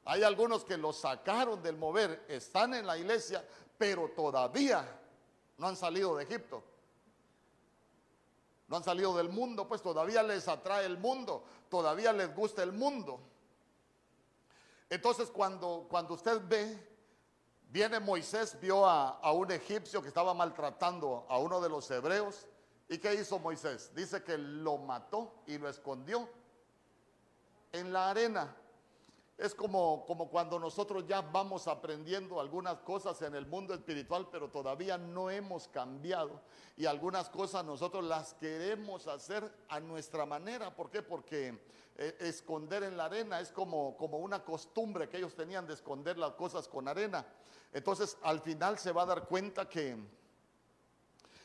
[0.07, 3.45] Hay algunos que los sacaron del mover, están en la iglesia,
[3.77, 4.87] pero todavía
[5.59, 6.63] no han salido de Egipto.
[8.69, 12.71] No han salido del mundo, pues todavía les atrae el mundo, todavía les gusta el
[12.71, 13.19] mundo.
[14.89, 16.89] Entonces cuando, cuando usted ve,
[17.69, 22.47] viene Moisés, vio a, a un egipcio que estaba maltratando a uno de los hebreos.
[22.89, 23.93] ¿Y qué hizo Moisés?
[23.93, 26.29] Dice que lo mató y lo escondió
[27.73, 28.55] en la arena.
[29.39, 34.49] Es como, como cuando nosotros ya vamos aprendiendo algunas cosas en el mundo espiritual, pero
[34.49, 36.41] todavía no hemos cambiado.
[36.75, 40.75] Y algunas cosas nosotros las queremos hacer a nuestra manera.
[40.75, 41.03] ¿Por qué?
[41.03, 41.61] Porque
[41.97, 46.17] eh, esconder en la arena es como, como una costumbre que ellos tenían de esconder
[46.17, 47.27] las cosas con arena.
[47.75, 49.99] Entonces al final se va a dar cuenta que,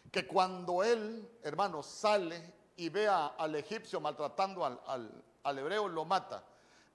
[0.10, 6.06] que cuando él, hermano, sale y ve al egipcio maltratando al, al, al hebreo, lo
[6.06, 6.46] mata.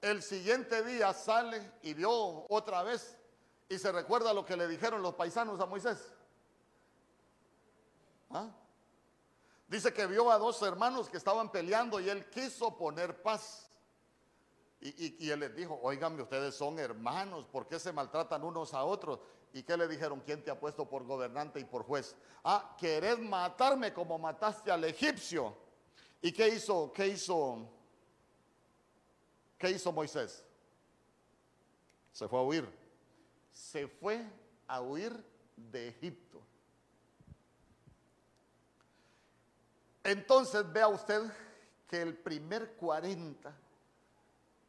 [0.01, 3.17] El siguiente día sale y vio otra vez
[3.69, 6.13] y se recuerda lo que le dijeron los paisanos a Moisés.
[8.31, 8.49] ¿Ah?
[9.69, 13.69] Dice que vio a dos hermanos que estaban peleando y él quiso poner paz.
[14.81, 18.75] Y, y, y él les dijo, oiganme, ustedes son hermanos, ¿por qué se maltratan unos
[18.75, 19.19] a otros?
[19.53, 20.21] ¿Y qué le dijeron?
[20.21, 22.15] ¿Quién te ha puesto por gobernante y por juez?
[22.45, 25.57] Ah, querés matarme como mataste al egipcio.
[26.21, 26.93] ¿Y qué hizo?
[26.93, 27.67] ¿Qué hizo?
[29.59, 30.45] ¿Qué hizo Moisés?
[32.13, 32.69] Se fue a huir.
[33.53, 34.25] Se fue
[34.67, 35.13] a huir
[35.57, 36.43] de Egipto.
[40.05, 41.23] Entonces vea usted
[41.89, 43.53] que el primer 40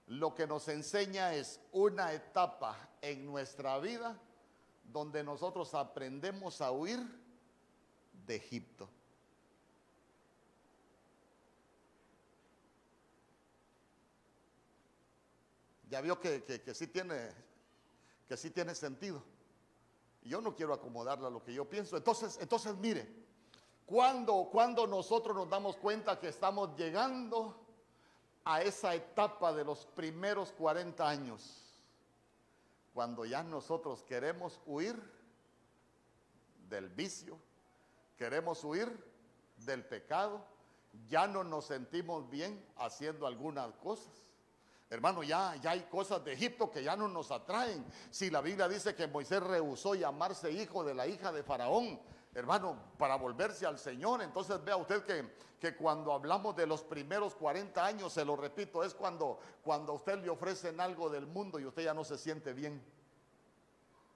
[0.08, 4.17] lo que nos enseña es una etapa en nuestra vida
[4.86, 7.00] donde nosotros aprendemos a huir
[8.26, 8.89] de Egipto.
[15.89, 17.32] Ya vio que, que, sí tiene,
[18.28, 19.23] que sí tiene sentido.
[20.23, 21.95] Yo no quiero acomodarla a lo que yo pienso.
[21.95, 23.08] Entonces, entonces mire,
[23.86, 27.58] cuando, cuando nosotros nos damos cuenta que estamos llegando
[28.43, 31.67] a esa etapa de los primeros 40 años,
[32.93, 35.02] cuando ya nosotros queremos huir
[36.67, 37.38] del vicio,
[38.17, 38.91] queremos huir
[39.58, 40.43] del pecado,
[41.08, 44.27] ya no nos sentimos bien haciendo algunas cosas.
[44.89, 47.86] Hermano, ya, ya hay cosas de Egipto que ya no nos atraen.
[48.10, 52.00] Si la Biblia dice que Moisés rehusó llamarse hijo de la hija de Faraón,
[52.34, 57.36] hermano, para volverse al Señor, entonces vea usted que, que cuando hablamos de los primeros
[57.36, 61.60] 40 años, se lo repito, es cuando, cuando a usted le ofrecen algo del mundo
[61.60, 62.82] y usted ya no se siente bien.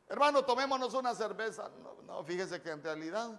[0.07, 1.69] Hermano, tomémonos una cerveza.
[1.81, 3.29] No, no fíjese que en realidad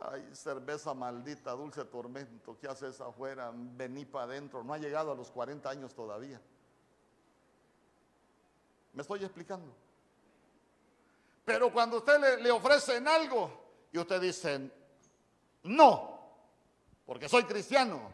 [0.00, 3.52] Ay, cerveza maldita, dulce tormento, ¿qué haces afuera?
[3.54, 4.64] Vení para adentro.
[4.64, 6.40] No ha llegado a los 40 años todavía.
[8.94, 9.74] ¿Me estoy explicando?
[11.44, 13.50] Pero cuando usted le, le ofrecen algo
[13.92, 14.70] y usted dice,
[15.64, 16.18] no,
[17.04, 18.10] porque soy cristiano.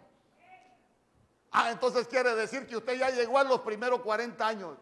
[1.53, 4.77] Ah, entonces quiere decir que usted ya llegó a los primeros 40 años,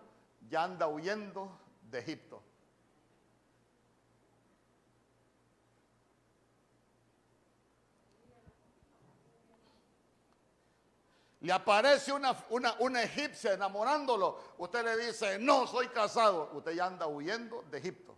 [0.48, 1.50] ya anda huyendo
[1.82, 2.42] de Egipto.
[11.44, 16.86] Le aparece una, una, una, egipcia enamorándolo, usted le dice, no, soy casado, usted ya
[16.86, 18.14] anda huyendo de Egipto.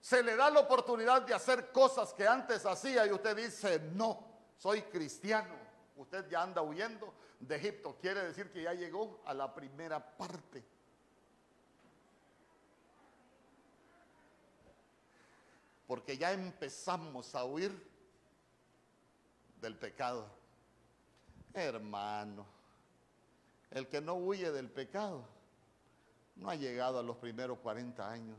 [0.00, 4.24] Se le da la oportunidad de hacer cosas que antes hacía y usted dice, no,
[4.56, 5.54] soy cristiano.
[5.96, 7.96] Usted ya anda huyendo de Egipto.
[8.00, 10.64] Quiere decir que ya llegó a la primera parte.
[15.86, 17.95] Porque ya empezamos a huir
[19.60, 20.26] del pecado.
[21.54, 22.44] Hermano,
[23.70, 25.24] el que no huye del pecado
[26.36, 28.36] no ha llegado a los primeros 40 años.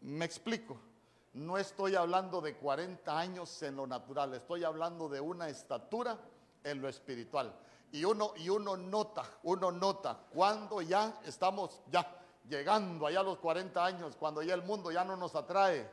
[0.00, 0.78] Me explico.
[1.32, 6.18] No estoy hablando de 40 años en lo natural, estoy hablando de una estatura
[6.64, 7.54] en lo espiritual.
[7.92, 13.38] Y uno, y uno nota, uno nota cuando ya estamos, ya llegando allá a los
[13.38, 15.90] 40 años, cuando ya el mundo ya no nos atrae.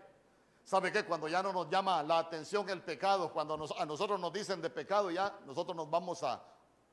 [0.64, 1.06] ¿Sabe qué?
[1.06, 4.70] Cuando ya no nos llama la atención el pecado, cuando a nosotros nos dicen de
[4.70, 6.44] pecado, ya nosotros nos vamos a,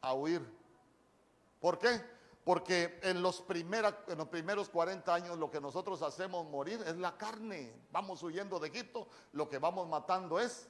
[0.01, 0.43] a huir.
[1.61, 2.01] ¿Por qué?
[2.45, 7.75] Porque en los, primeros 40 años lo que nosotros hacemos morir es la carne.
[7.91, 10.69] Vamos huyendo de Egipto, lo que vamos matando es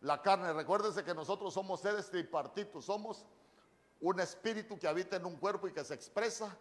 [0.00, 0.52] la carne.
[0.52, 3.26] Recuérdense que nosotros somos seres tripartitos, somos
[4.00, 6.56] un espíritu que habita en un cuerpo y que se expresa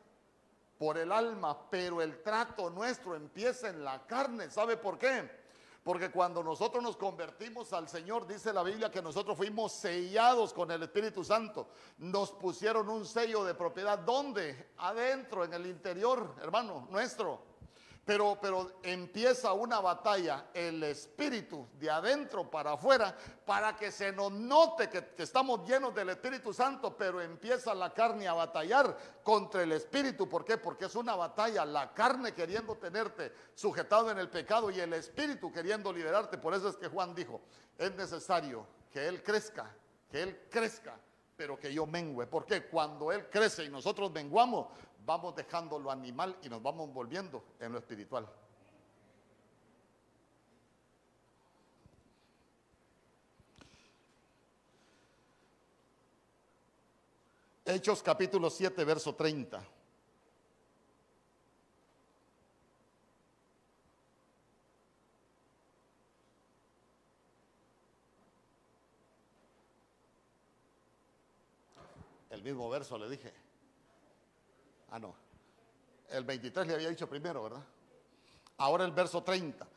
[0.77, 4.49] por el alma, pero el trato nuestro empieza en la carne.
[4.49, 5.29] ¿Sabe por qué?
[5.83, 10.69] Porque cuando nosotros nos convertimos al Señor, dice la Biblia que nosotros fuimos sellados con
[10.69, 11.69] el Espíritu Santo.
[11.99, 13.97] Nos pusieron un sello de propiedad.
[13.99, 14.71] ¿Dónde?
[14.79, 17.41] Adentro, en el interior, hermano, nuestro.
[18.07, 23.13] Pero, pero empieza una batalla, el espíritu de adentro para afuera,
[23.45, 28.25] para que se nos note que, estamos llenos del Espíritu Santo, pero empieza la carne
[28.25, 30.29] a batallar contra el espíritu.
[30.29, 30.57] ¿Por qué?
[30.57, 35.51] Porque es una batalla, la carne queriendo tenerte sujetado en el pecado y el espíritu
[35.51, 36.37] queriendo liberarte.
[36.37, 37.41] Por eso es que Juan dijo,
[37.77, 39.69] es necesario que Él crezca,
[40.09, 40.97] que Él crezca,
[41.35, 42.25] pero que yo mengüe.
[42.25, 44.67] Porque cuando Él crece y nosotros menguamos,
[45.07, 48.27] vamos dejando lo animal y nos vamos volviendo en lo espiritual.
[57.63, 59.63] Hechos capítulo 7, verso 30.
[72.29, 73.46] El mismo verso le dije.
[74.89, 75.15] Ah, no.
[76.09, 77.63] El 23 le había dicho primero, ¿verdad?
[78.57, 79.67] Ahora el verso 30.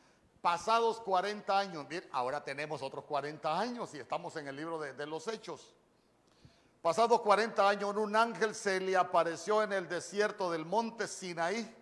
[0.41, 5.05] Pasados 40 años, ahora tenemos otros 40 años y estamos en el libro de, de
[5.05, 5.75] los Hechos.
[6.81, 11.75] Pasados 40 años, un ángel se le apareció en el desierto del monte Sinaí,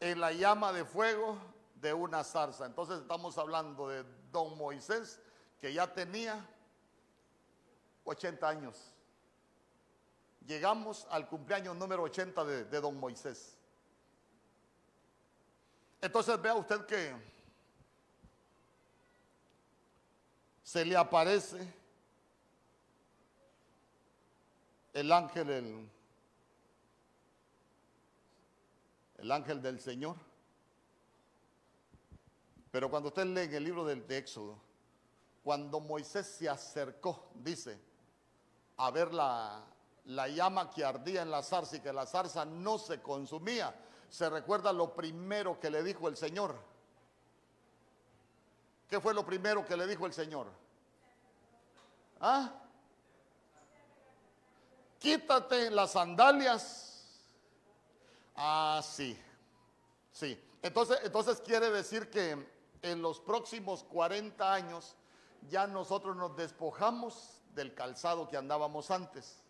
[0.00, 1.38] en la llama de fuego
[1.76, 2.66] de una zarza.
[2.66, 5.20] Entonces estamos hablando de don Moisés,
[5.60, 6.44] que ya tenía
[8.04, 8.93] 80 años
[10.46, 13.56] llegamos al cumpleaños número 80 de, don Moisés.
[16.00, 17.14] Entonces vea usted que
[20.62, 21.66] se le aparece
[24.92, 25.90] el ángel, el,
[29.18, 30.16] el ángel del Señor.
[32.70, 34.58] Pero cuando usted lee en el libro del de Éxodo,
[35.42, 37.78] cuando Moisés se acercó, dice,
[38.76, 39.64] a ver la,
[40.06, 43.74] la llama que ardía en la zarza y que la zarza no se consumía,
[44.08, 46.56] se recuerda lo primero que le dijo el Señor.
[48.88, 50.46] ¿Qué fue lo primero que le dijo el Señor?
[52.20, 52.52] ¿Ah?
[54.98, 57.20] Quítate las sandalias.
[58.36, 59.18] Ah, sí.
[60.12, 60.40] Sí.
[60.62, 62.46] Entonces, entonces quiere decir que
[62.82, 64.96] en los próximos 40 años
[65.48, 69.43] ya nosotros nos despojamos del calzado que andábamos antes.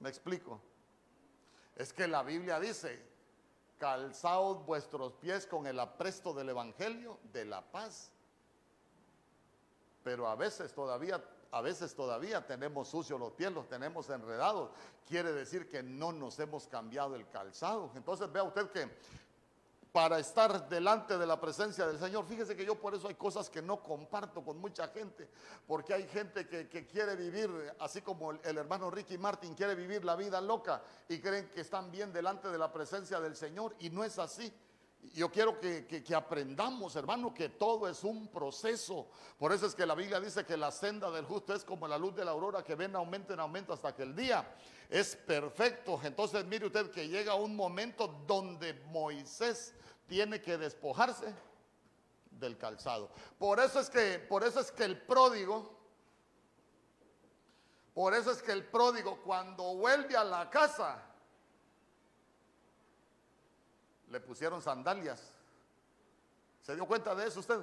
[0.00, 0.60] ¿Me explico?
[1.76, 3.02] Es que la Biblia dice,
[3.78, 8.10] calzaos vuestros pies con el apresto del Evangelio de la paz.
[10.02, 14.70] Pero a veces todavía, a veces todavía tenemos sucios los pies, los tenemos enredados.
[15.06, 17.90] Quiere decir que no nos hemos cambiado el calzado.
[17.94, 18.90] Entonces vea usted que
[19.94, 22.26] para estar delante de la presencia del Señor.
[22.26, 25.30] Fíjese que yo por eso hay cosas que no comparto con mucha gente,
[25.68, 30.16] porque hay gente que, quiere vivir, así como el, hermano Ricky Martin quiere vivir la
[30.16, 34.02] vida loca y creen que están bien delante de la presencia del Señor y no
[34.02, 34.52] es así.
[35.12, 39.08] Yo quiero que, aprendamos, hermano, que todo es un proceso.
[39.38, 41.98] Por eso es que la Biblia dice que la senda del justo es como la
[41.98, 44.54] luz de la aurora que ven aumento en aumento hasta que el día
[44.88, 46.00] es perfecto.
[46.02, 49.74] Entonces mire usted que llega un momento donde Moisés
[50.06, 51.34] tiene que despojarse
[52.30, 53.10] del calzado.
[53.38, 55.78] Por eso es que, por eso es que el pródigo,
[57.92, 61.13] por eso es que el pródigo cuando vuelve a la casa,
[64.14, 65.20] le pusieron sandalias.
[66.62, 67.58] ¿Se dio cuenta de eso usted?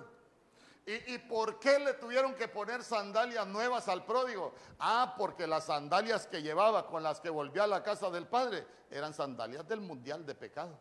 [0.86, 4.54] ¿Y, ¿Y, por qué le tuvieron que poner sandalias nuevas al pródigo?
[4.78, 8.68] Ah, porque las sandalias que llevaba con las que volvió a la casa del padre
[8.90, 10.78] eran sandalias del mundial de pecado.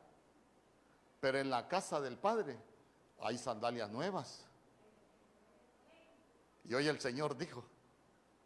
[1.20, 2.58] Pero en la casa del Padre
[3.20, 4.44] hay sandalias nuevas.
[6.64, 7.64] Y hoy el Señor dijo,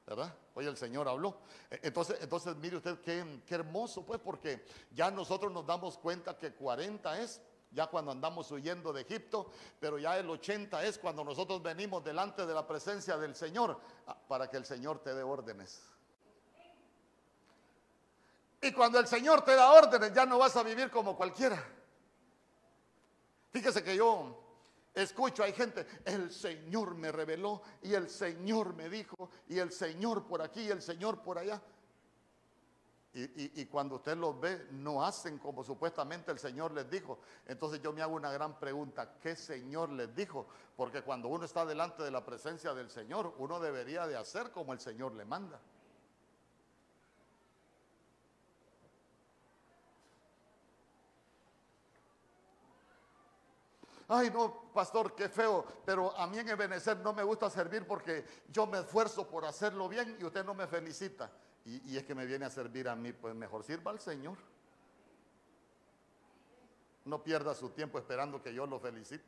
[0.06, 0.34] ¿verdad?
[0.54, 1.38] Hoy el Señor habló.
[1.70, 6.36] E, entonces, entonces mire usted qué, qué, hermoso, pues, porque ya nosotros nos damos cuenta
[6.36, 7.40] que 40 es
[7.70, 9.50] ya cuando andamos huyendo de Egipto,
[9.80, 14.16] pero ya el 80 es cuando nosotros venimos delante de la presencia del Señor ah,
[14.28, 15.82] para que el Señor te dé órdenes.
[18.62, 21.62] Y cuando el Señor te da órdenes, ya no vas a vivir como cualquiera.
[23.50, 24.43] Fíjese que yo
[24.94, 30.26] escucho, hay gente, el Señor me reveló y el Señor me dijo y el Señor
[30.26, 31.60] por aquí y el Señor por allá.
[33.16, 37.20] Y, cuando usted los ve, no hacen como supuestamente el Señor les dijo.
[37.46, 40.48] Entonces yo me hago una gran pregunta, ¿qué Señor les dijo?
[40.76, 44.72] Porque cuando uno está delante de la presencia del Señor, uno debería de hacer como
[44.72, 45.60] el Señor le manda.
[54.08, 58.24] Ay no, pastor, qué feo, pero a mí en Ebenezer no me gusta servir porque
[58.48, 61.30] yo me esfuerzo por hacerlo bien y usted no me felicita.
[61.64, 64.36] Y, es que me viene a servir a mí, pues mejor sirva al Señor.
[67.06, 69.24] No pierda su tiempo esperando que yo lo felicite.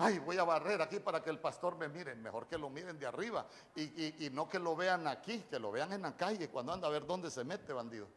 [0.00, 2.14] Ay, voy a barrer aquí para que el pastor me mire.
[2.14, 3.46] Mejor que lo miren de arriba
[3.76, 6.90] y, no que lo vean aquí, que lo vean en la calle cuando anda a
[6.90, 8.08] ver dónde se mete, bandido.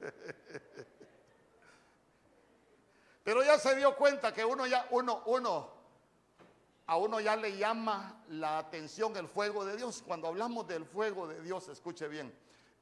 [3.24, 5.70] Pero ya se dio cuenta que uno ya, uno, uno,
[6.86, 10.02] a uno ya le llama la atención el fuego de Dios.
[10.06, 12.32] Cuando hablamos del fuego de Dios, escuche bien,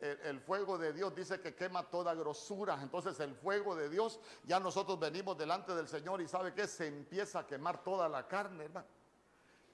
[0.01, 2.78] el, fuego de Dios dice que quema toda grosura.
[2.82, 6.86] Entonces el fuego de Dios, ya nosotros venimos delante del Señor y sabe que se
[6.86, 8.86] empieza a quemar toda la carne, hermano.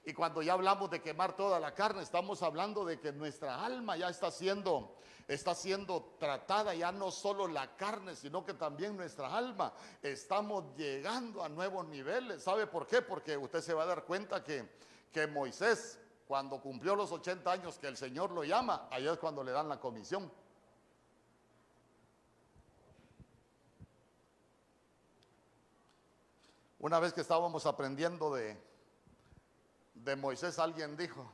[0.03, 3.95] Y cuando ya hablamos de quemar toda la carne, estamos hablando de que nuestra alma
[3.97, 4.95] ya está siendo,
[5.27, 9.73] está siendo tratada, ya no solo la carne, sino que también nuestra alma.
[10.01, 12.41] Estamos llegando a nuevos niveles.
[12.41, 13.03] ¿Sabe por qué?
[13.03, 14.67] Porque usted se va a dar cuenta que,
[15.11, 15.99] que Moisés
[16.31, 19.67] cuando cumplió los 80 años que el Señor lo llama, ahí es cuando le dan
[19.67, 20.31] la comisión.
[26.79, 28.57] Una vez que estábamos aprendiendo de,
[29.93, 31.29] de Moisés, alguien dijo,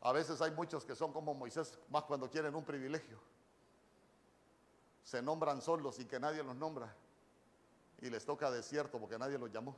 [0.00, 3.20] a veces hay muchos que son como Moisés, más cuando quieren un privilegio.
[5.04, 6.96] Se nombran solos y que nadie los nombra.
[8.00, 9.76] Y les toca desierto porque nadie los llamó.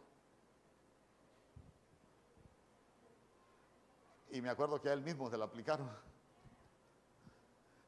[4.30, 5.88] Y me acuerdo que a él mismo se lo aplicaron.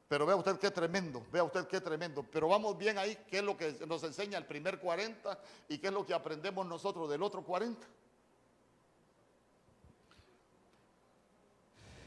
[0.07, 2.23] Pero vea usted qué tremendo, vea usted qué tremendo.
[2.23, 5.39] Pero vamos bien ahí, qué es lo que nos enseña el primer 40
[5.69, 7.87] y qué es lo que aprendemos nosotros del otro 40.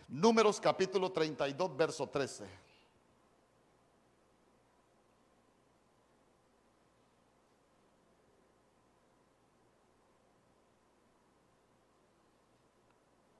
[0.08, 2.63] Números capítulo 32, verso 13.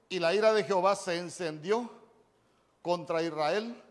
[0.08, 1.90] Y la ira de Jehová se encendió
[2.82, 3.82] contra Israel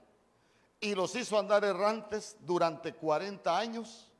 [0.80, 4.12] y los hizo andar errantes durante 40 años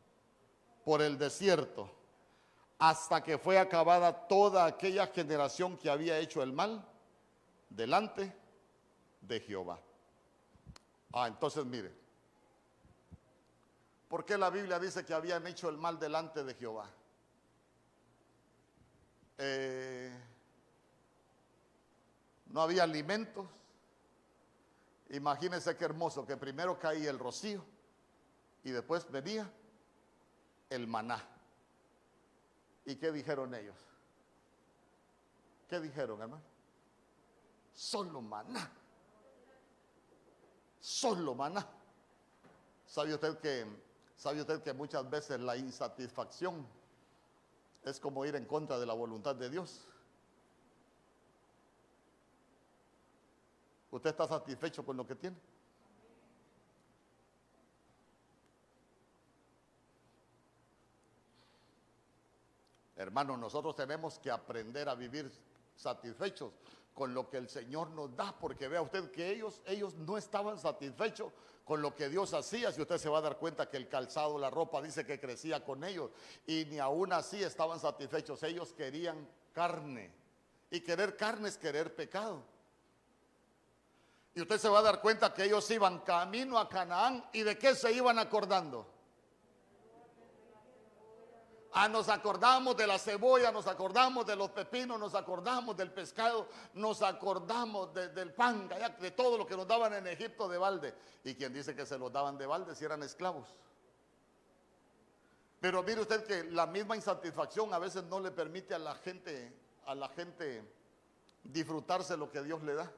[0.84, 1.90] por el desierto,
[2.80, 6.86] hasta que fue acabada toda aquella generación que había hecho el mal
[7.70, 8.36] delante
[9.22, 9.80] de Jehová.
[11.14, 11.94] Ah, entonces mire,
[14.08, 16.90] ¿por qué la Biblia dice que habían hecho el mal delante de Jehová?
[19.38, 20.18] Eh,
[22.54, 23.46] no había alimentos,
[25.10, 27.64] Imagínense qué hermoso que primero caía el rocío
[28.64, 29.48] y después venía
[30.72, 31.24] el maná.
[32.86, 33.78] ¿Y qué dijeron ellos?
[35.70, 36.42] ¿Qué dijeron, hermano?
[37.76, 38.72] Solo maná.
[40.80, 41.64] Solo maná.
[42.88, 43.68] ¿Sabe usted que
[44.18, 46.66] sabe usted que muchas veces la insatisfacción
[47.84, 49.86] es como ir en contra de la voluntad de Dios?
[53.94, 55.38] ¿Usted está satisfecho con lo que tiene?
[62.96, 65.32] Hermanos, nosotros tenemos que aprender a vivir
[65.76, 66.54] satisfechos
[66.96, 70.58] con lo que el Señor nos da, porque vea usted que ellos, ellos no estaban
[70.58, 71.32] satisfechos
[71.64, 74.40] con lo que Dios hacía, si usted se va a dar cuenta que el calzado,
[74.40, 76.10] la ropa dice que crecía con ellos,
[76.48, 80.12] y ni aún así estaban satisfechos, ellos querían carne,
[80.72, 82.53] y querer carne es querer pecado.
[84.36, 87.58] Y usted se va a dar cuenta que ellos iban camino a Canaán y de
[87.58, 88.94] qué se iban acordando.
[91.76, 96.48] Ah, nos acordamos de la cebolla, nos acordamos de los pepinos, nos acordamos del pescado,
[96.76, 98.70] nos acordamos del pan,
[99.00, 100.94] de todo lo que nos daban en Egipto de balde.
[101.24, 103.56] Y quien dice que se los daban de balde si eran esclavos.
[105.60, 109.52] Pero mire usted que la misma insatisfacción a veces no le permite a la gente,
[109.86, 110.64] a la gente
[111.44, 112.92] disfrutarse lo que Dios le da.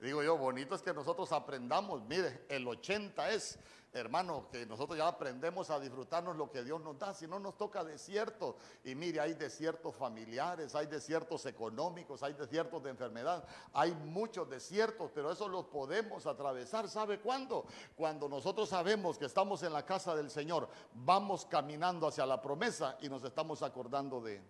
[0.00, 3.58] Digo yo, bonito es que nosotros aprendamos, mire, el 80 es,
[3.92, 7.56] hermano, que nosotros ya aprendemos a disfrutarnos lo que Dios nos da, si no nos
[7.56, 8.54] toca desiertos.
[8.84, 15.10] Y mire, hay desiertos familiares, hay desiertos económicos, hay desiertos de enfermedad, hay muchos desiertos,
[15.12, 16.88] pero eso los podemos atravesar.
[16.88, 17.66] ¿Sabe cuándo?
[17.96, 22.96] Cuando nosotros sabemos que estamos en la casa del Señor, vamos caminando hacia la promesa
[23.00, 24.40] y nos estamos acordando de,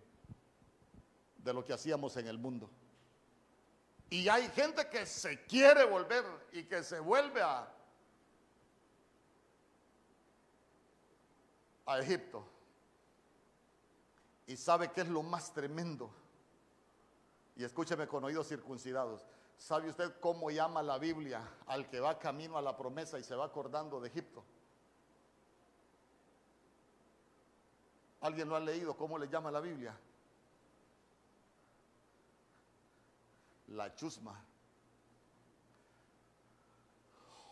[1.37, 2.69] de lo que hacíamos en el mundo.
[4.09, 7.75] Y hay gente que se quiere volver y que se vuelve a,
[11.99, 12.45] Egipto.
[14.45, 16.11] Y sabe qué es lo más tremendo.
[17.55, 19.25] Y escúcheme con oídos circuncidados.
[19.57, 23.35] ¿Sabe usted cómo llama la Biblia al que va camino a la promesa y se
[23.35, 24.43] va acordando de Egipto?
[28.21, 28.95] ¿Alguien lo ha leído?
[28.95, 29.97] ¿Cómo le llama la Biblia?
[33.69, 34.43] La chusma.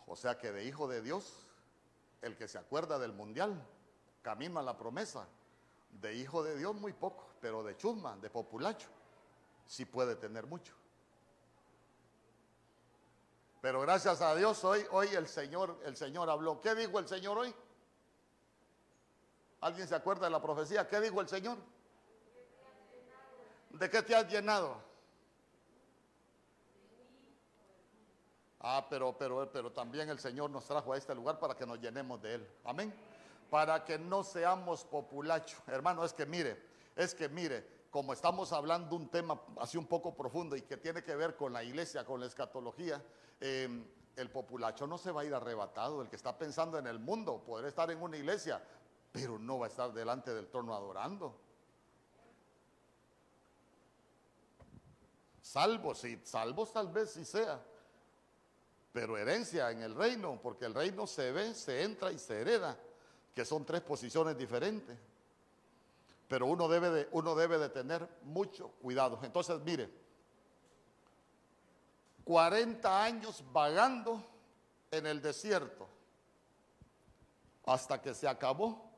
[0.06, 1.46] O sea que de hijo de Dios,
[2.22, 3.62] el que se acuerda del mundial,
[4.22, 5.26] camino a la promesa.
[5.90, 8.88] De hijo de Dios muy poco, pero de chusma, de populacho,
[9.66, 10.74] sí puede tener mucho.
[13.60, 16.60] Pero gracias a Dios hoy, hoy el Señor, el Señor habló.
[16.60, 17.54] ¿Qué dijo el Señor hoy?
[19.60, 20.86] ¿Alguien se acuerda de la profecía?
[20.86, 21.58] ¿Qué dijo el Señor?
[23.70, 24.87] ¿De qué te has llenado?
[28.60, 31.78] Ah, pero, pero, pero también el Señor nos trajo a este lugar para que nos
[31.78, 32.48] llenemos de Él.
[32.64, 32.92] Amén.
[33.50, 35.60] Para que no seamos populachos.
[35.68, 36.60] Hermano, es que mire,
[36.96, 41.02] es que mire, como estamos hablando un tema así un poco profundo y que tiene
[41.02, 43.02] que ver con la iglesia, con la escatología,
[43.40, 43.86] em,
[44.16, 46.02] el populacho no se va a ir arrebatado.
[46.02, 48.60] El que está pensando en el mundo podrá estar en una iglesia,
[49.12, 51.40] pero no va a estar delante del trono adorando.
[55.40, 57.64] Salvo, sí, salvo tal vez si sea
[58.98, 62.76] pero herencia en el reino, porque el reino se ve, se entra y se hereda,
[63.32, 64.98] que son tres posiciones diferentes.
[66.26, 69.20] Pero uno debe de, uno debe de tener mucho cuidado.
[69.22, 69.88] Entonces, mire,
[72.24, 74.20] 40 años vagando
[74.90, 75.86] en el desierto
[77.66, 78.90] hasta que se acabó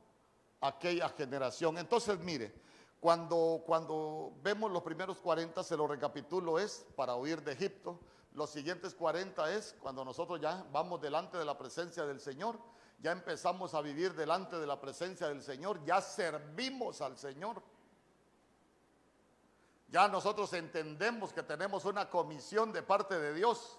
[0.62, 1.76] aquella generación.
[1.76, 2.55] Entonces, mire,
[3.01, 8.01] cuando, cuando vemos los primeros 40, se lo recapitulo, es para huir de Egipto,
[8.33, 12.59] Los siguientes 40 es cuando nosotros ya vamos delante de la presencia del Señor,
[13.01, 17.62] ya empezamos a vivir delante de la presencia del Señor, ya servimos al Señor.
[19.89, 23.78] Ya nosotros entendemos que tenemos una comisión de parte de Dios.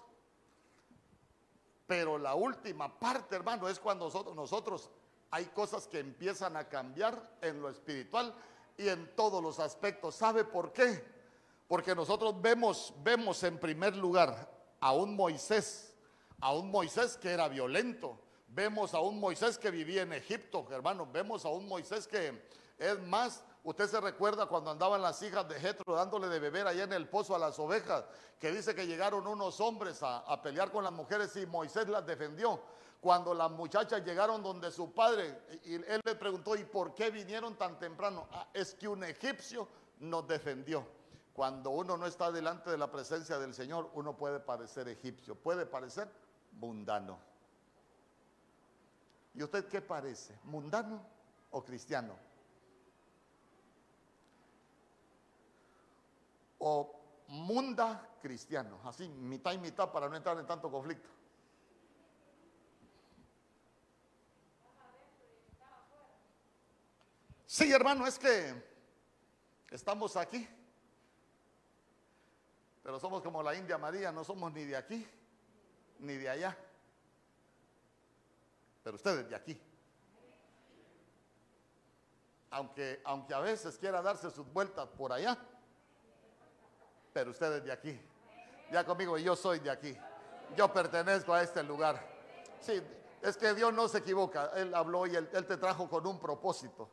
[1.86, 4.90] Pero la última parte, hermano, es cuando nosotros, nosotros
[5.30, 8.34] hay cosas que empiezan a cambiar en lo espiritual
[8.76, 10.16] y en todos los aspectos.
[10.16, 11.21] ¿Sabe por qué?
[11.72, 14.46] Porque nosotros vemos, vemos en primer lugar
[14.78, 15.96] a un Moisés,
[16.38, 18.20] a un Moisés que era violento.
[18.48, 21.08] Vemos a un Moisés que vivía en Egipto, hermano.
[21.10, 22.46] Vemos a un Moisés que
[22.76, 26.84] es más, usted se recuerda cuando andaban las hijas de Jetro dándole de beber allá
[26.84, 28.04] en el pozo a las ovejas,
[28.38, 32.04] que dice que llegaron unos hombres a, a pelear con las mujeres y Moisés las
[32.04, 32.60] defendió
[33.00, 37.56] cuando las muchachas llegaron donde su padre, y él le preguntó, ¿y por qué vinieron
[37.56, 38.28] tan temprano?
[38.30, 39.66] Ah, es que un egipcio
[40.00, 40.86] nos defendió.
[41.32, 45.64] Cuando uno no está delante de la presencia del Señor, uno puede parecer egipcio, puede
[45.64, 46.10] parecer
[46.52, 47.18] mundano.
[49.34, 50.38] ¿Y usted qué parece?
[50.44, 51.02] ¿Mundano
[51.50, 52.14] o cristiano?
[56.58, 61.08] O munda cristiano, así mitad y mitad para no entrar en tanto conflicto.
[67.46, 68.54] Sí, hermano, es que
[69.70, 70.46] estamos aquí,
[72.82, 75.06] pero somos como la India María, no somos ni de aquí
[75.98, 76.56] ni de allá,
[78.82, 79.60] pero ustedes de aquí.
[82.50, 85.38] Aunque, aunque a veces quiera darse sus vueltas por allá,
[87.12, 87.98] pero ustedes de aquí.
[88.70, 89.96] Ya conmigo, yo soy de aquí.
[90.56, 92.04] Yo pertenezco a este lugar.
[92.60, 92.82] Sí,
[93.22, 94.50] es que Dios no se equivoca.
[94.54, 96.90] Él habló y él, él te trajo con un propósito.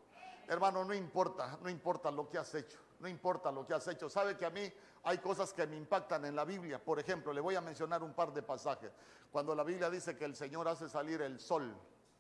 [0.47, 4.09] Hermano, no importa, no importa lo que has hecho, no importa lo que has hecho.
[4.09, 4.71] Sabe que a mí
[5.04, 6.84] hay cosas que me impactan en la Biblia.
[6.84, 8.91] Por ejemplo, le voy a mencionar un par de pasajes.
[9.32, 11.76] Cuando la Biblia dice que el Señor hace salir el sol,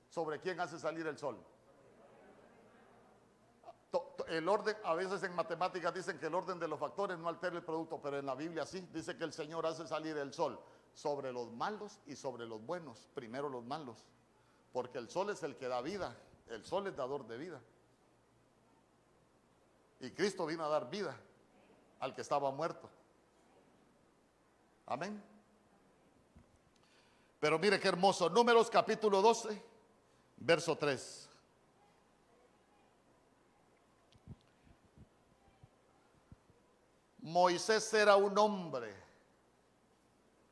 [0.09, 1.37] ¿sobre quién hace salir el sol?
[4.27, 7.57] El orden, a veces en matemáticas dicen que el orden de los factores no altera
[7.57, 10.59] el producto, pero en la Biblia sí, dice que el Señor hace salir el sol
[10.93, 13.09] sobre los malos y sobre los buenos.
[13.15, 14.05] Primero los malos,
[14.71, 16.15] porque el sol es el que da vida,
[16.49, 17.59] el sol es dador de vida.
[20.01, 21.19] Y Cristo vino a dar vida
[21.99, 22.89] al que estaba muerto.
[24.85, 25.21] Amén.
[27.39, 28.29] Pero mire qué hermoso.
[28.29, 29.61] Números capítulo 12,
[30.37, 31.29] verso 3.
[37.21, 38.95] Moisés era un hombre.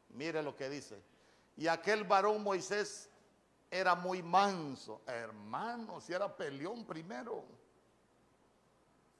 [0.09, 1.01] Mire lo que dice.
[1.55, 3.09] Y aquel varón Moisés
[3.71, 5.01] era muy manso.
[5.07, 7.43] Hermano, si era peleón primero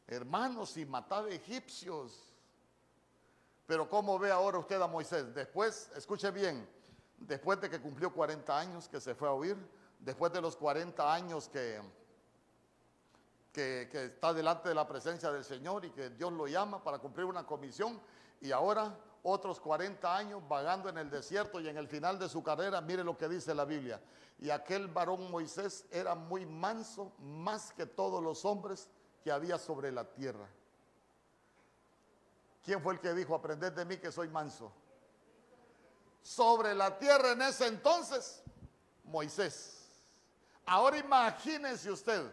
[0.08, 2.34] hermanos, y mataba egipcios.
[3.66, 5.34] Pero ¿cómo ve ahora usted a Moisés?
[5.36, 6.68] Después, escuche bien,
[7.18, 9.58] después de que cumplió 40 años que se fue a huir,
[10.00, 11.82] después de los 40 años que,
[13.52, 17.00] que, que, está delante de la presencia del Señor y que Dios lo llama para
[17.00, 18.00] cumplir una comisión,
[18.40, 22.42] y ahora otros 40 años vagando en el desierto y en el final de su
[22.42, 24.00] carrera, mire lo que dice la Biblia.
[24.40, 28.88] Y aquel varón Moisés era muy manso, más que todos los hombres
[29.30, 30.48] había sobre la tierra.
[32.64, 34.72] ¿Quién fue el que dijo, aprended de mí que soy manso?
[36.22, 38.44] Sobre la tierra en ese entonces,
[39.06, 39.88] Moisés.
[40.66, 42.30] Ahora imagínense usted,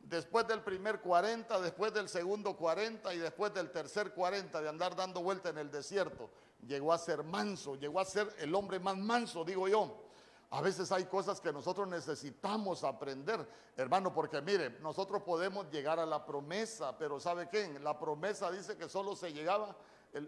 [0.00, 4.94] después del primer 40, después del segundo 40 y después del tercer 40 de andar
[4.94, 6.28] dando vuelta en el desierto,
[6.66, 10.07] llegó a ser manso, llegó a ser el hombre más manso, digo yo.
[10.50, 13.46] A veces hay cosas que nosotros necesitamos aprender,
[13.76, 17.78] hermano, porque mire, nosotros podemos llegar a la promesa, pero ¿sabe qué?
[17.80, 19.76] La promesa dice que solo se llegaba,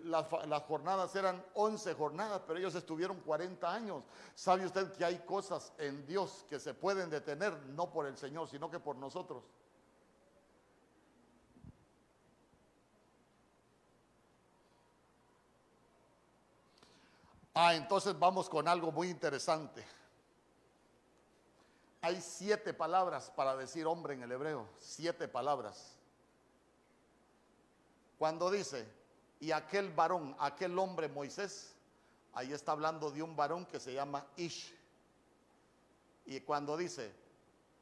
[0.05, 4.05] las, las, jornadas eran 11 jornadas, pero ellos estuvieron 40 años.
[4.35, 8.47] ¿Sabe usted que hay cosas en Dios que se pueden detener no por el Señor,
[8.47, 9.43] sino que por nosotros?
[17.55, 19.83] Ah, entonces vamos con algo muy interesante.
[22.03, 25.99] Hay siete palabras para decir hombre en el hebreo, siete palabras.
[28.19, 28.87] Cuando dice,
[29.39, 31.75] y aquel varón, aquel hombre Moisés,
[32.33, 34.75] ahí está hablando de un varón que se llama Ish.
[36.25, 37.15] Y cuando dice,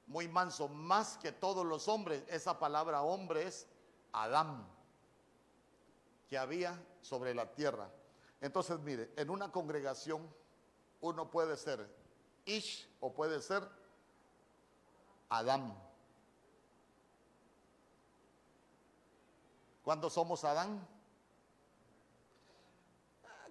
[0.07, 3.67] muy manso, más que todos los hombres, esa palabra hombre es
[4.13, 4.67] Adán,
[6.29, 7.91] que había sobre la tierra.
[8.41, 10.29] Entonces, mire, en una congregación
[11.01, 11.89] uno puede ser
[12.47, 13.69] Ish o puede ser
[15.29, 15.77] Adán.
[19.83, 20.87] ¿Cuándo somos Adán?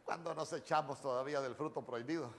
[0.04, 2.32] Cuando nos echamos todavía del fruto prohibido.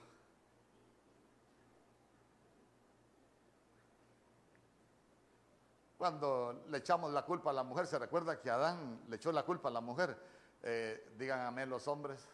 [5.97, 9.43] Cuando le echamos la culpa a la mujer, se recuerda que Adán le echó la
[9.43, 10.17] culpa a la mujer.
[10.63, 12.25] Eh, díganme los hombres,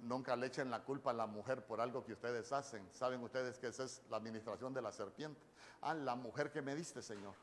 [0.00, 2.88] nunca le echen la culpa a la mujer por algo que ustedes hacen.
[2.92, 5.40] Saben ustedes que esa es la administración de la serpiente.
[5.82, 7.34] Ah, la mujer que me diste, Señor.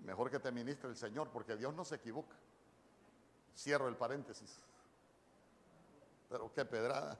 [0.00, 2.34] Mejor que te ministre el Señor, porque Dios no se equivoca.
[3.56, 4.58] Cierro el paréntesis.
[6.28, 7.18] Pero qué pedrada.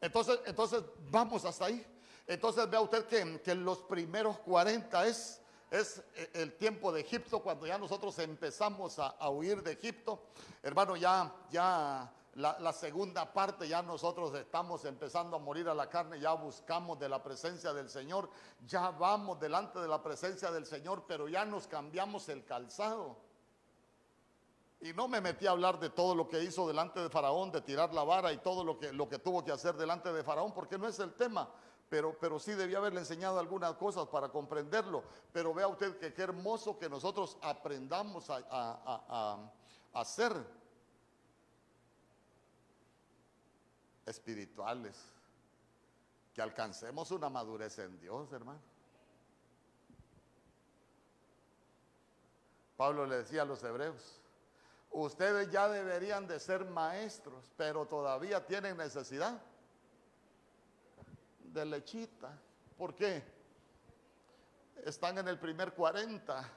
[0.00, 1.84] Entonces, entonces vamos hasta ahí.
[2.26, 5.40] Entonces vea usted que, que los primeros 40 es,
[5.74, 6.02] es
[6.34, 10.26] el tiempo de Egipto, cuando ya nosotros empezamos a, huir de Egipto.
[10.62, 15.88] Hermano, ya, ya la, la, segunda parte, ya nosotros estamos empezando a morir a la
[15.88, 18.30] carne, ya buscamos de la presencia del Señor,
[18.64, 23.16] ya vamos delante de la presencia del Señor, pero ya nos cambiamos el calzado.
[24.80, 27.62] Y no me metí a hablar de todo lo que hizo delante de Faraón, de
[27.62, 30.52] tirar la vara y todo lo que, lo que tuvo que hacer delante de Faraón,
[30.52, 31.48] porque no es el tema.
[31.88, 35.04] Pero, pero sí debía haberle enseñado algunas cosas para comprenderlo.
[35.32, 39.50] Pero vea usted que qué hermoso que nosotros aprendamos a, a,
[39.92, 40.32] a ser
[44.06, 44.96] espirituales,
[46.34, 48.60] que alcancemos una madurez en Dios, hermano.
[52.76, 54.20] Pablo le decía a los hebreos,
[54.94, 59.42] Ustedes ya deberían de ser maestros, pero todavía tienen necesidad
[61.54, 62.36] de lechita.
[62.76, 63.22] ¿Por qué?
[64.84, 66.50] Están en el primer 40.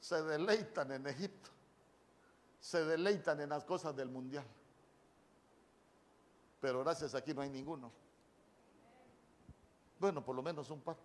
[0.00, 1.50] Se deleitan en Egipto.
[2.60, 4.46] Se deleitan en las cosas del mundial.
[6.60, 7.92] Pero gracias aquí no hay ninguno.
[9.98, 10.96] Bueno, por lo menos un par.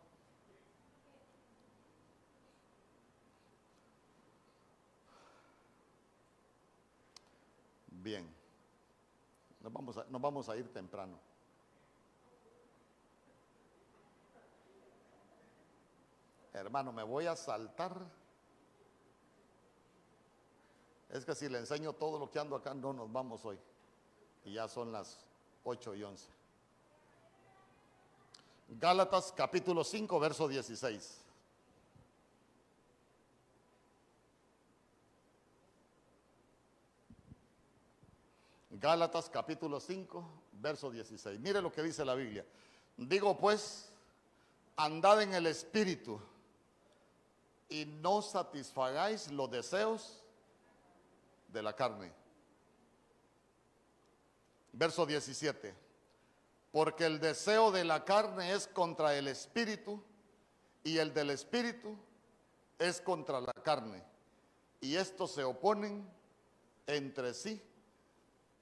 [7.87, 8.40] Bien,
[9.61, 11.17] nos vamos a, vamos a ir temprano.
[16.53, 17.95] Hermano, me voy a saltar.
[21.09, 23.59] Es que si le enseño todo lo que ando acá, no nos vamos hoy.
[24.45, 25.19] Y ya son las
[25.63, 26.27] 8 y 11.
[28.79, 31.20] Gálatas capítulo 5, verso 16.
[38.81, 41.39] Gálatas capítulo 5, verso 16.
[41.39, 42.43] Mire lo que dice la Biblia.
[42.97, 43.91] Digo pues,
[44.75, 46.19] andad en el Espíritu
[47.69, 50.23] y no satisfagáis los deseos
[51.49, 52.11] de la carne.
[54.73, 55.75] Verso 17.
[56.71, 60.03] Porque el deseo de la carne es contra el Espíritu
[60.83, 61.95] y el del Espíritu
[62.79, 64.03] es contra la carne.
[64.79, 66.09] Y estos se oponen
[66.87, 67.61] entre sí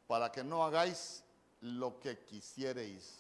[0.10, 1.24] para que no hagáis
[1.62, 3.20] lo que quisiereis.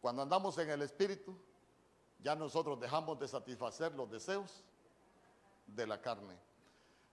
[0.00, 1.36] Cuando andamos en el Espíritu,
[2.20, 4.64] ya nosotros dejamos de satisfacer los deseos
[5.66, 6.34] de la carne.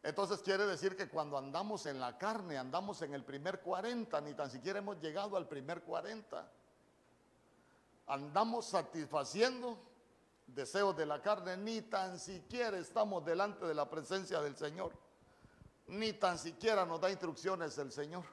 [0.01, 4.33] Entonces quiere decir que cuando andamos en la carne, andamos en el primer 40, ni
[4.33, 6.49] tan siquiera hemos llegado al primer 40.
[8.07, 9.77] Andamos satisfaciendo
[10.47, 15.08] deseos de la carne, ni tan siquiera estamos delante de la presencia del Señor.
[15.89, 18.23] Ni tan siquiera nos da instrucciones el Señor.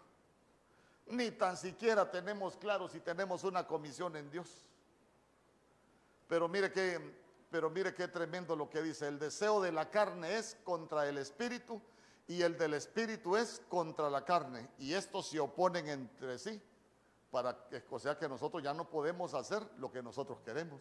[1.07, 4.67] Ni tan siquiera tenemos claro si tenemos una comisión en Dios.
[6.29, 7.01] Pero mire que,
[7.51, 9.09] pero mire qué tremendo lo que dice.
[9.09, 11.81] El deseo de la carne es contra el espíritu
[12.27, 14.69] y el del espíritu es contra la carne.
[14.79, 16.61] Y estos se oponen entre sí.
[17.31, 20.81] Para que, o sea que nosotros ya no podemos hacer lo que nosotros queremos.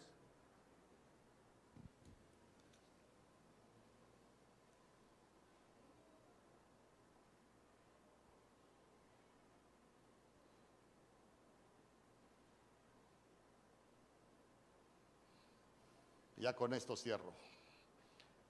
[16.46, 17.34] Ya con esto cierro.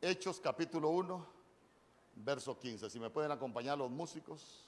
[0.02, 1.26] Hechos capítulo 1,
[2.16, 2.90] verso 15.
[2.90, 4.68] Si me pueden acompañar los músicos.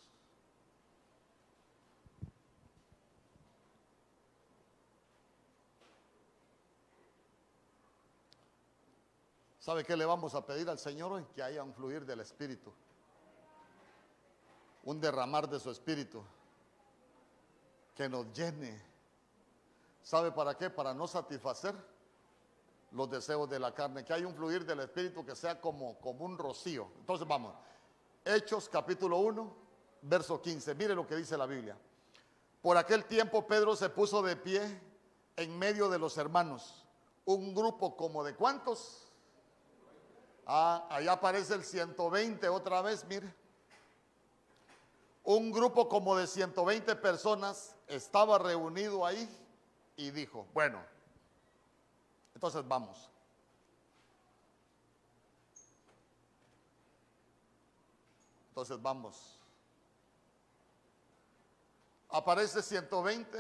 [9.60, 11.26] ¿Sabe qué le vamos a pedir al Señor hoy?
[11.36, 12.72] Que haya un fluir del Espíritu.
[14.86, 16.24] Un derramar de su Espíritu.
[17.94, 18.82] Que nos llene.
[20.02, 20.70] ¿Sabe para qué?
[20.70, 21.76] Para no satisfacer
[22.92, 26.26] los deseos de la carne, que hay un fluir del Espíritu que sea como, como
[26.26, 26.90] un rocío.
[27.00, 27.54] Entonces vamos,
[28.24, 29.56] Hechos capítulo 1,
[30.02, 31.78] verso 15, mire lo que dice la Biblia.
[32.62, 34.82] Por aquel tiempo Pedro se puso de pie
[35.36, 36.86] en medio de los hermanos.
[37.26, 39.08] Un grupo como de cuántos?
[40.46, 43.34] Ah, allá aparece el 120 otra vez, mire.
[45.24, 49.30] Un grupo como de 120 personas estaba reunido ahí
[49.98, 50.82] y dijo, bueno,
[52.38, 53.10] entonces vamos.
[58.50, 59.40] Entonces vamos.
[62.10, 63.40] Aparece 120,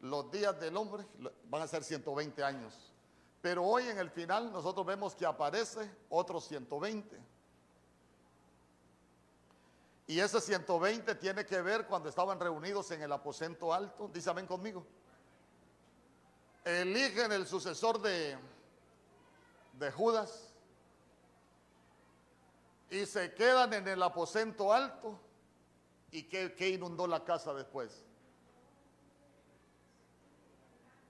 [0.00, 1.06] los días del hombre
[1.44, 2.92] van a ser 120 años.
[3.40, 7.18] Pero hoy en el final nosotros vemos que aparece otros 120.
[10.08, 14.10] Y ese 120 tiene que ver cuando estaban reunidos en el aposento alto.
[14.26, 14.86] Amén conmigo.
[16.64, 18.38] Eligen el sucesor de,
[19.72, 20.52] de Judas
[22.90, 25.18] y se quedan en el aposento alto.
[26.10, 28.04] ¿Y qué, qué inundó la casa después?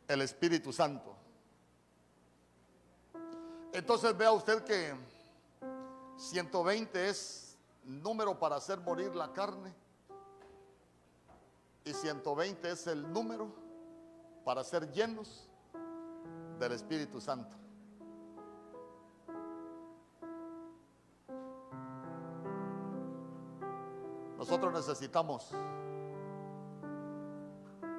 [0.06, 1.16] El Espíritu Santo.
[3.72, 4.94] Entonces vea usted que
[6.16, 9.74] 120 es número para hacer morir la carne
[11.84, 13.61] y 120 es el número
[14.44, 15.48] para ser llenos
[16.58, 17.56] del Espíritu Santo.
[24.38, 25.52] Nosotros necesitamos,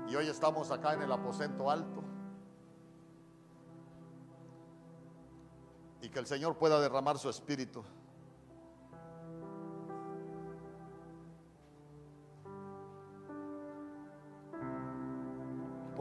[0.09, 2.03] y hoy estamos acá en el aposento alto,
[6.01, 7.81] y que el Señor pueda derramar su espíritu.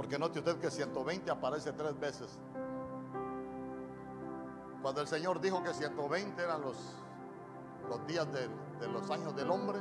[0.02, 2.36] Porque note usted que 120 aparece tres veces.
[4.82, 6.76] Cuando el Señor dijo que 120 eran los,
[7.88, 8.48] los días de,
[8.88, 9.78] los años del hombre,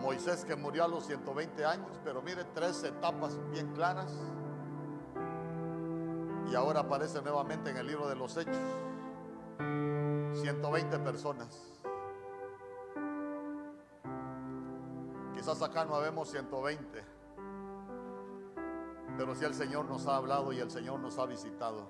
[0.00, 4.10] Moisés que murió a los 120 años, pero mire, tres etapas bien claras.
[6.50, 8.56] Y ahora aparece nuevamente en el libro de los Hechos.
[10.32, 11.74] 120 personas.
[15.34, 17.15] Quizás acá no vemos 120.
[19.16, 21.88] Pero si el Señor nos ha hablado y el Señor nos ha visitado.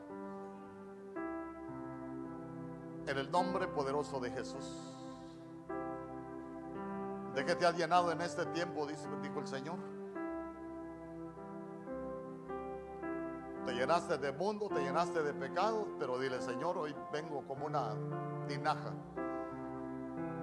[3.06, 4.96] En el nombre poderoso de Jesús.
[7.34, 8.86] ¿De qué te has llenado en este tiempo?
[8.86, 9.76] Dice, dijo el Señor.
[13.66, 17.94] Te llenaste de mundo, te llenaste de pecado, pero dile, Señor, hoy vengo como una
[18.46, 18.92] tinaja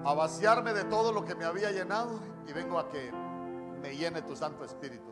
[0.04, 3.10] a vaciarme de todo lo que me había llenado y vengo a que
[3.80, 5.10] me llene tu Santo Espíritu.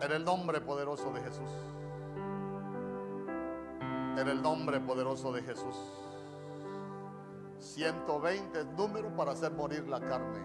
[0.00, 1.50] En el nombre poderoso de Jesús.
[4.18, 5.76] En el nombre poderoso de Jesús.
[7.58, 10.40] 120 es número para hacer morir la carne.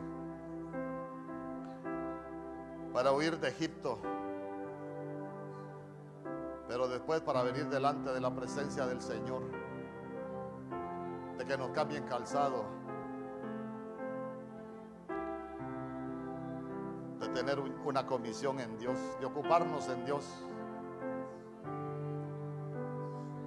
[2.93, 3.99] Para huir de Egipto.
[6.69, 9.43] Pero después para venir delante de la presencia del Señor.
[11.37, 12.63] De que nos cambien calzado.
[17.21, 18.97] De tener una comisión en Dios.
[19.19, 20.25] De ocuparnos en Dios.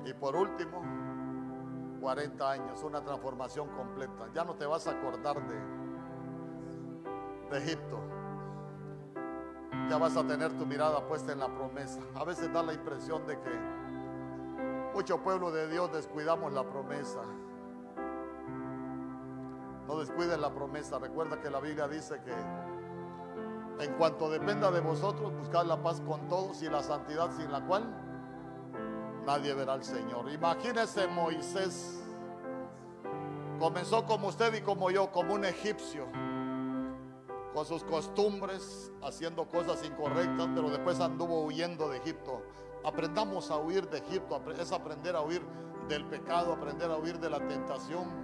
[0.06, 0.82] Y por último,
[2.04, 4.28] 40 años, una transformación completa.
[4.34, 5.84] Ya no te vas a acordar de,
[7.56, 7.98] Egipto.
[9.88, 12.00] Ya vas a tener tu mirada puesta en la promesa.
[12.14, 13.50] A veces da la impresión de que
[14.92, 17.22] mucho pueblo de Dios descuidamos la promesa.
[19.86, 20.98] No descuiden la promesa.
[20.98, 22.32] Recuerda que la Biblia dice que
[23.80, 27.64] en cuanto dependa de vosotros, buscad la paz con todos y la santidad sin la
[27.66, 27.84] cual
[29.26, 30.30] nadie verá al Señor.
[30.30, 32.00] Imagínese Moisés.
[33.58, 36.06] Comenzó como usted y como yo, como un egipcio,
[37.52, 42.42] con sus costumbres, haciendo cosas incorrectas, pero después anduvo huyendo de Egipto.
[42.84, 45.42] Aprendamos a huir de Egipto, es aprender a huir
[45.88, 48.23] del pecado, aprender a huir de la tentación.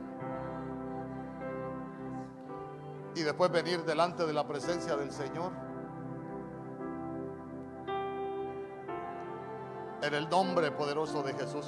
[3.15, 5.53] Y después venir delante de la presencia del Señor.
[10.03, 11.67] En el nombre poderoso de Jesús.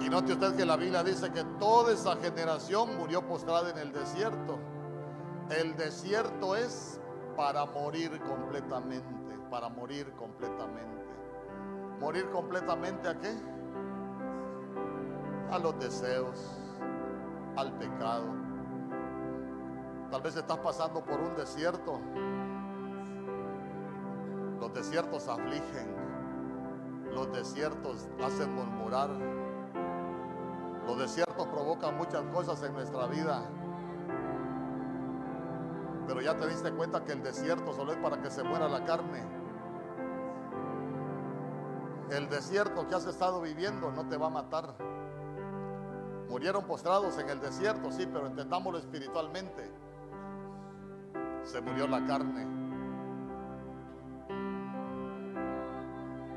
[0.00, 3.92] Y note usted que la Biblia dice que toda esa generación murió postrada en el
[3.92, 4.58] desierto.
[5.50, 6.98] El desierto es
[7.36, 11.04] para morir completamente, para morir completamente.
[11.98, 13.34] ¿Morir completamente a qué?
[15.50, 16.38] A los deseos,
[17.56, 18.39] al pecado.
[20.10, 22.00] Tal vez estás pasando por un desierto.
[24.58, 25.94] Los desiertos afligen.
[27.12, 29.10] Los desiertos hacen murmurar.
[30.86, 33.42] Los desiertos provocan muchas cosas en nuestra vida.
[36.08, 38.84] Pero ya te diste cuenta que el desierto solo es para que se muera la
[38.84, 39.22] carne.
[42.10, 44.74] El desierto que has estado viviendo no te va a matar.
[46.28, 49.70] Murieron postrados en el desierto, sí, pero entendámoslo espiritualmente.
[51.44, 52.46] Se murió la carne.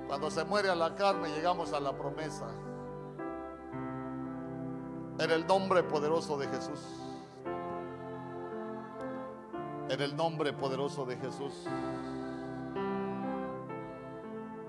[0.08, 2.48] Cuando se muere a la carne llegamos a la promesa.
[5.20, 6.80] En el nombre poderoso de Jesús.
[9.90, 11.66] En el nombre poderoso de Jesús.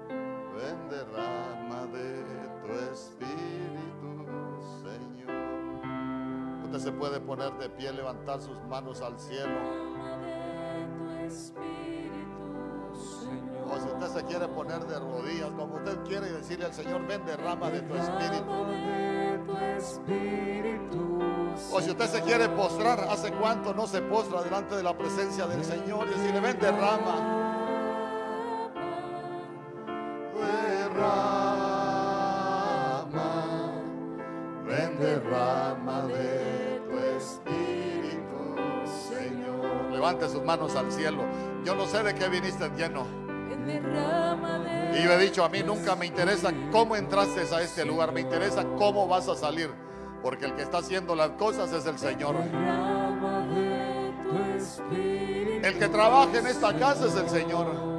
[0.09, 2.25] Ven derrama de
[2.63, 4.27] tu espíritu,
[4.83, 6.65] Señor.
[6.65, 9.94] Usted se puede poner de pie, levantar sus manos al cielo.
[14.65, 18.53] Poner de rodillas, como usted quiere, decirle al Señor, ven derrama de tu espíritu.
[21.73, 25.47] O si usted se quiere postrar, ¿hace cuánto no se postra delante de la presencia
[25.47, 26.09] del Señor?
[26.09, 27.53] Y decirle, ven derrama.
[30.35, 31.75] Derrama,
[34.67, 38.57] ven derrama de tu espíritu,
[39.09, 39.93] Señor.
[39.93, 41.23] Levante sus manos al cielo.
[41.65, 43.24] Yo no sé de qué viniste lleno.
[43.67, 48.21] Y yo he dicho, a mí nunca me interesa cómo entraste a este lugar, me
[48.21, 49.71] interesa cómo vas a salir,
[50.23, 52.37] porque el que está haciendo las cosas es el Señor.
[55.63, 57.94] El que trabaja en esta casa es el Señor.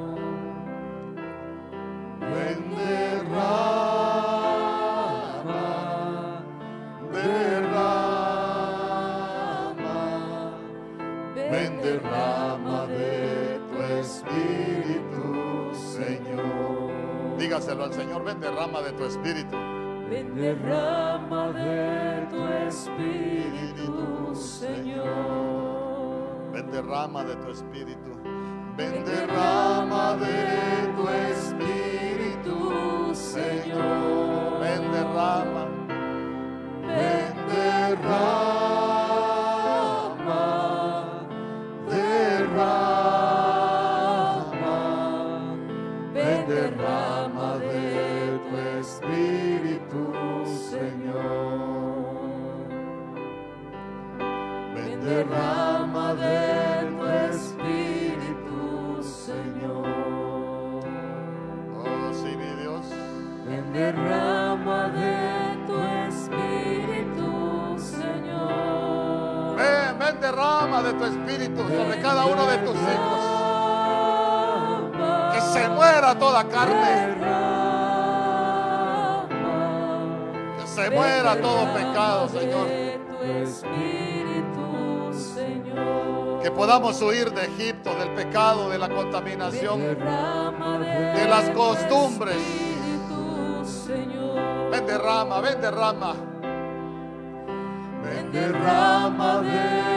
[18.96, 19.56] Tu espíritu.
[20.08, 25.06] Ven derrama de tu espíritu, Señor.
[26.52, 27.75] Ven derrama de tu espíritu.
[86.66, 92.36] Podamos huir de Egipto, del pecado, de la contaminación, de las costumbres.
[94.72, 96.16] Ven derrama, ven derrama.
[98.02, 99.95] Ven derrama de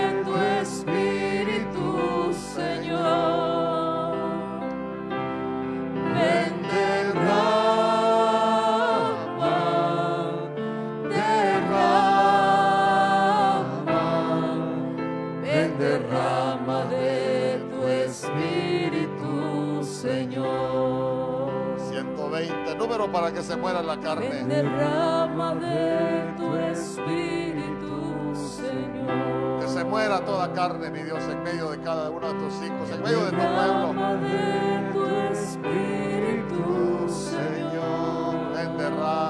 [22.89, 24.43] número para que se muera la Ven carne.
[24.45, 29.59] derrama de tu espíritu, Señor.
[29.59, 32.89] Que se muera toda carne, mi Dios, en medio de cada uno de tus hijos,
[32.91, 33.93] en medio de tu pueblo.
[34.21, 39.28] De tu espíritu, Señor, ven derrama,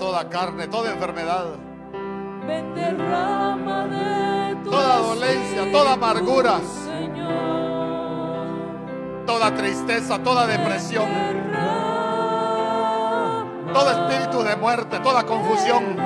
[0.00, 1.44] toda carne, toda enfermedad,
[4.64, 6.60] Toda dolencia, toda amargura.
[6.84, 7.30] Señor.
[9.26, 11.08] toda tristeza, toda depresión,
[13.72, 15.96] todo espíritu de muerte, toda confusión.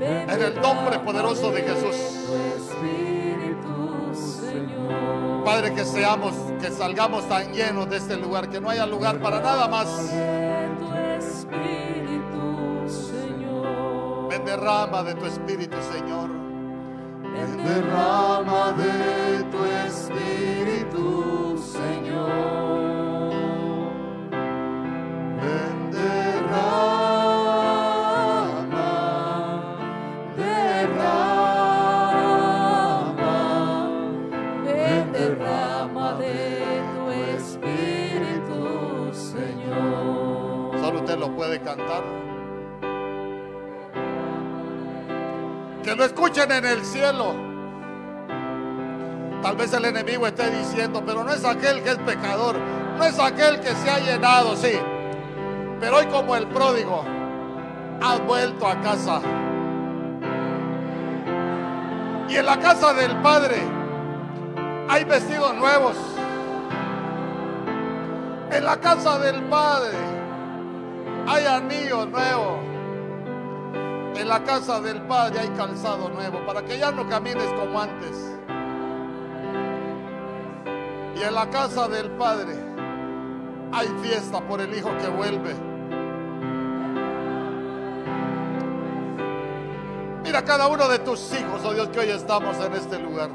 [0.00, 1.96] En el nombre poderoso de Jesús.
[5.44, 9.40] Padre, que seamos, que salgamos tan llenos de este lugar, que no haya lugar para
[9.40, 10.12] nada más.
[14.28, 16.30] Ven derrama de tu espíritu, Señor.
[17.22, 18.29] Ven derrama
[46.00, 47.34] Lo escuchen en el cielo.
[49.42, 52.56] Tal vez el enemigo esté diciendo, pero no es aquel que es pecador,
[52.96, 54.72] no es aquel que se ha llenado, sí.
[55.78, 57.04] Pero hoy como el pródigo,
[58.00, 59.20] has vuelto a casa.
[62.30, 63.58] Y en la casa del Padre
[64.88, 65.96] hay vestidos nuevos.
[68.52, 69.98] En la casa del Padre
[71.28, 72.69] hay anillos nuevos.
[74.20, 78.38] En la casa del Padre hay calzado nuevo para que ya no camines como antes.
[81.18, 82.54] Y en la casa del Padre
[83.72, 85.54] hay fiesta por el Hijo que vuelve.
[90.22, 93.30] Mira cada uno de tus hijos, oh Dios, que hoy estamos en este lugar.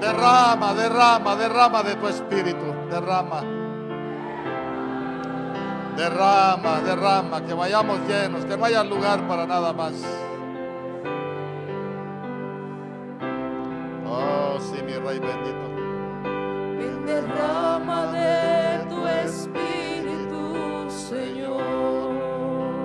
[0.00, 2.64] Derrama, derrama, derrama de tu espíritu.
[2.90, 3.59] Derrama.
[5.96, 9.92] Derrama, derrama, que vayamos llenos, que no haya lugar para nada más.
[14.06, 15.68] Oh, sí, mi Rey bendito.
[16.78, 21.60] Ven derrama de tu espíritu, Señor.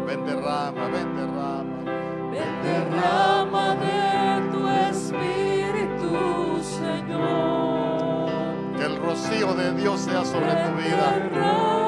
[0.07, 1.83] Ven, derrama, ven, derrama.
[2.31, 8.29] Ven derrama de tu espíritu, Señor.
[8.77, 11.84] Que el rocío de Dios sea sobre tu vida.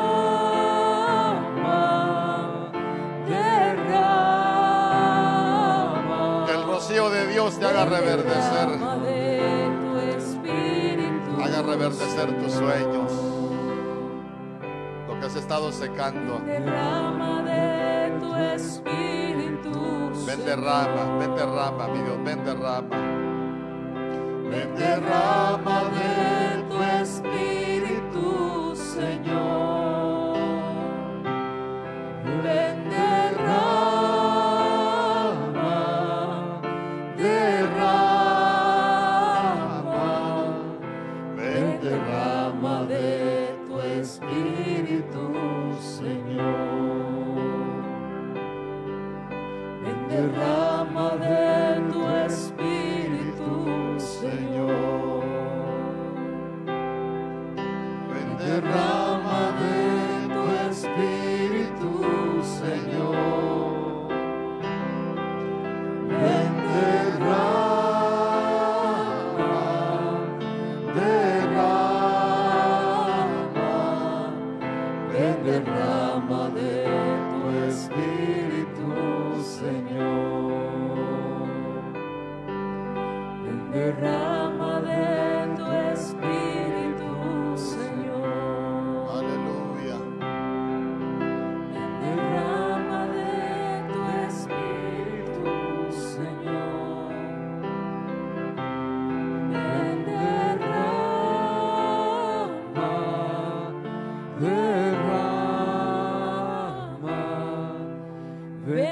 [7.47, 8.67] Dios te haga reverdecer.
[11.41, 13.11] Haga reverdecer tus sueños.
[15.07, 16.41] Lo que has estado secando.
[16.45, 20.11] Derrama de tu espíritu.
[20.25, 22.97] Ven, derrama, ven, derrama, mi Dios, ven, derrama.
[24.49, 27.56] Ven derrama de tu espíritu,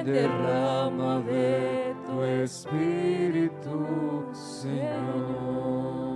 [0.06, 3.86] derrama de tu espíritu,
[4.32, 6.16] Señor.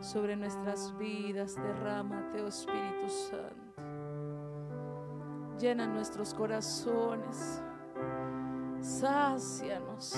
[0.00, 3.82] Sobre nuestras vidas, derrámate, oh Espíritu Santo.
[5.58, 7.62] Llena nuestros corazones.
[8.80, 10.14] Sácianos.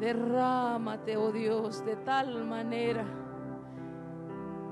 [0.00, 3.04] Derrámate, oh Dios, de tal manera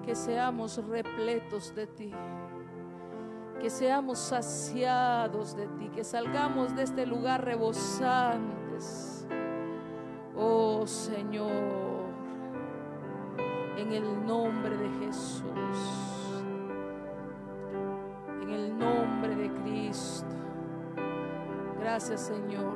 [0.03, 2.12] que seamos repletos de ti.
[3.62, 5.89] Que seamos saciados de ti.
[5.94, 9.24] Que salgamos de este lugar rebosantes.
[10.36, 12.10] Oh Señor.
[13.78, 15.44] En el nombre de Jesús.
[18.43, 20.26] En el nombre de Cristo.
[21.78, 22.74] Gracias Señor.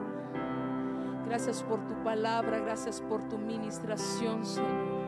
[1.27, 5.05] Gracias por tu palabra, gracias por tu ministración, Señor.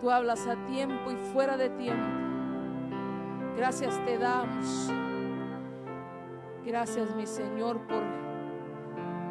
[0.00, 2.31] Tú hablas a tiempo y fuera de tiempo.
[3.56, 4.90] Gracias te damos.
[6.64, 8.02] Gracias, mi Señor, por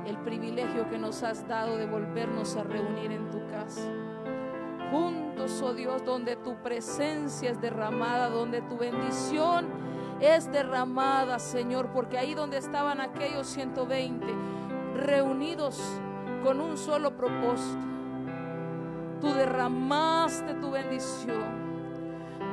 [0.06, 3.82] el privilegio que nos has dado de volvernos a reunir en tu casa.
[4.92, 9.68] Juntos, oh Dios, donde tu presencia es derramada, donde tu bendición
[10.20, 14.28] es derramada, Señor, porque ahí donde estaban aquellos 120
[14.96, 15.82] reunidos
[16.44, 17.80] con un solo propósito,
[19.22, 21.61] tú derramaste tu bendición,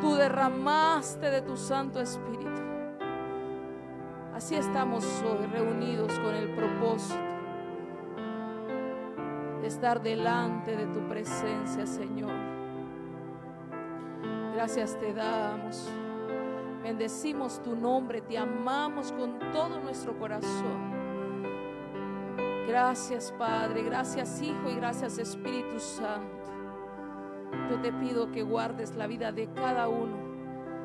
[0.01, 2.63] tú derramaste de tu Santo Espíritu.
[4.35, 7.19] Así estamos hoy reunidos con el propósito
[9.61, 12.31] de estar delante de tu presencia, Señor.
[14.55, 15.89] Gracias te damos.
[16.83, 20.97] Bendecimos tu nombre, te amamos con todo nuestro corazón.
[22.69, 26.38] Gracias Padre, gracias Hijo y gracias Espíritu Santo.
[27.71, 30.17] Yo te pido que guardes la vida de cada uno.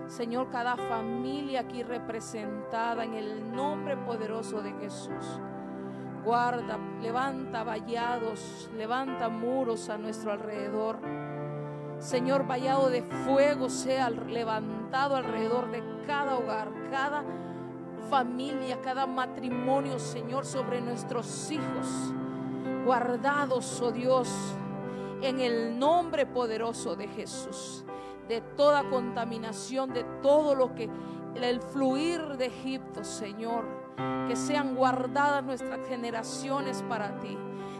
[0.07, 5.39] Señor, cada familia aquí representada en el nombre poderoso de Jesús.
[6.23, 10.99] Guarda, levanta vallados, levanta muros a nuestro alrededor.
[11.99, 17.23] Señor, vallado de fuego sea levantado alrededor de cada hogar, cada
[18.09, 22.13] familia, cada matrimonio, Señor, sobre nuestros hijos.
[22.85, 24.29] Guardados, oh Dios,
[25.23, 27.83] en el nombre poderoso de Jesús
[28.27, 30.89] de toda contaminación, de todo lo que
[31.35, 33.65] el fluir de Egipto, Señor,
[34.27, 37.37] que sean guardadas nuestras generaciones para ti.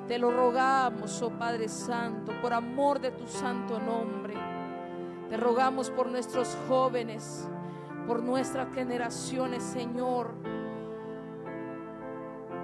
[0.08, 4.34] Te lo rogamos, oh Padre Santo, por amor de tu santo nombre.
[5.30, 7.48] Te rogamos por nuestros jóvenes,
[8.06, 10.34] por nuestras generaciones, Señor,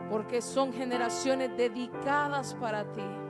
[0.10, 3.29] porque son generaciones dedicadas para ti.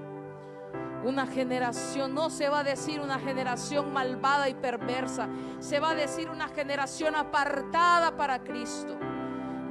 [1.04, 5.96] Una generación, no se va a decir una generación malvada y perversa, se va a
[5.96, 8.98] decir una generación apartada para Cristo.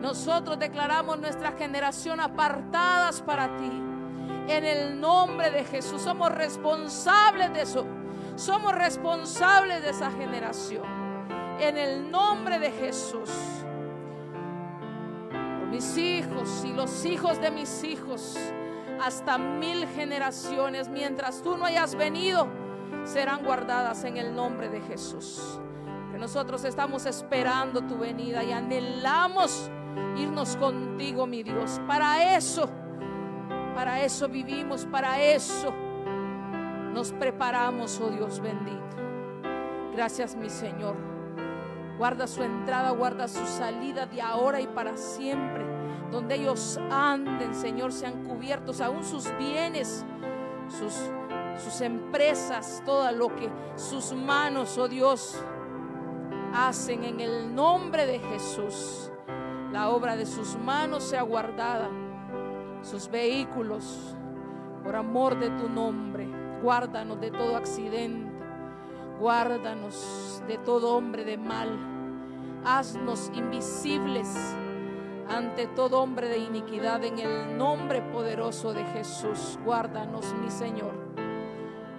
[0.00, 3.70] Nosotros declaramos nuestra generación apartadas para ti.
[4.48, 7.86] En el nombre de Jesús somos responsables de eso.
[8.36, 10.84] Somos responsables de esa generación.
[11.60, 13.30] En el nombre de Jesús.
[15.30, 18.38] Por mis hijos y los hijos de mis hijos
[19.00, 22.48] hasta mil generaciones, mientras tú no hayas venido,
[23.04, 25.60] serán guardadas en el nombre de Jesús.
[26.12, 29.70] Que nosotros estamos esperando tu venida y anhelamos
[30.16, 31.80] irnos contigo, mi Dios.
[31.86, 32.68] Para eso,
[33.74, 35.72] para eso vivimos, para eso
[36.92, 38.96] nos preparamos, oh Dios bendito.
[39.92, 40.96] Gracias, mi Señor.
[41.98, 45.67] Guarda su entrada, guarda su salida de ahora y para siempre
[46.10, 50.04] donde ellos anden, Señor, sean cubiertos, aún sus bienes,
[50.68, 50.94] sus,
[51.62, 55.38] sus empresas, todo lo que sus manos, oh Dios,
[56.54, 59.10] hacen en el nombre de Jesús.
[59.72, 61.90] La obra de sus manos sea guardada,
[62.82, 64.16] sus vehículos,
[64.82, 66.26] por amor de tu nombre.
[66.62, 68.32] Guárdanos de todo accidente,
[69.20, 71.78] guárdanos de todo hombre de mal.
[72.64, 74.56] Haznos invisibles
[75.28, 79.58] ante todo hombre de iniquidad en el nombre poderoso de Jesús.
[79.64, 80.94] Guárdanos, mi Señor,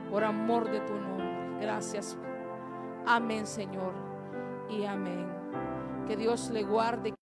[0.09, 1.59] por amor de tu nombre.
[1.61, 2.17] Gracias.
[3.05, 3.93] Amén, Señor.
[4.69, 5.27] Y amén.
[6.07, 7.18] Que Dios le guarde.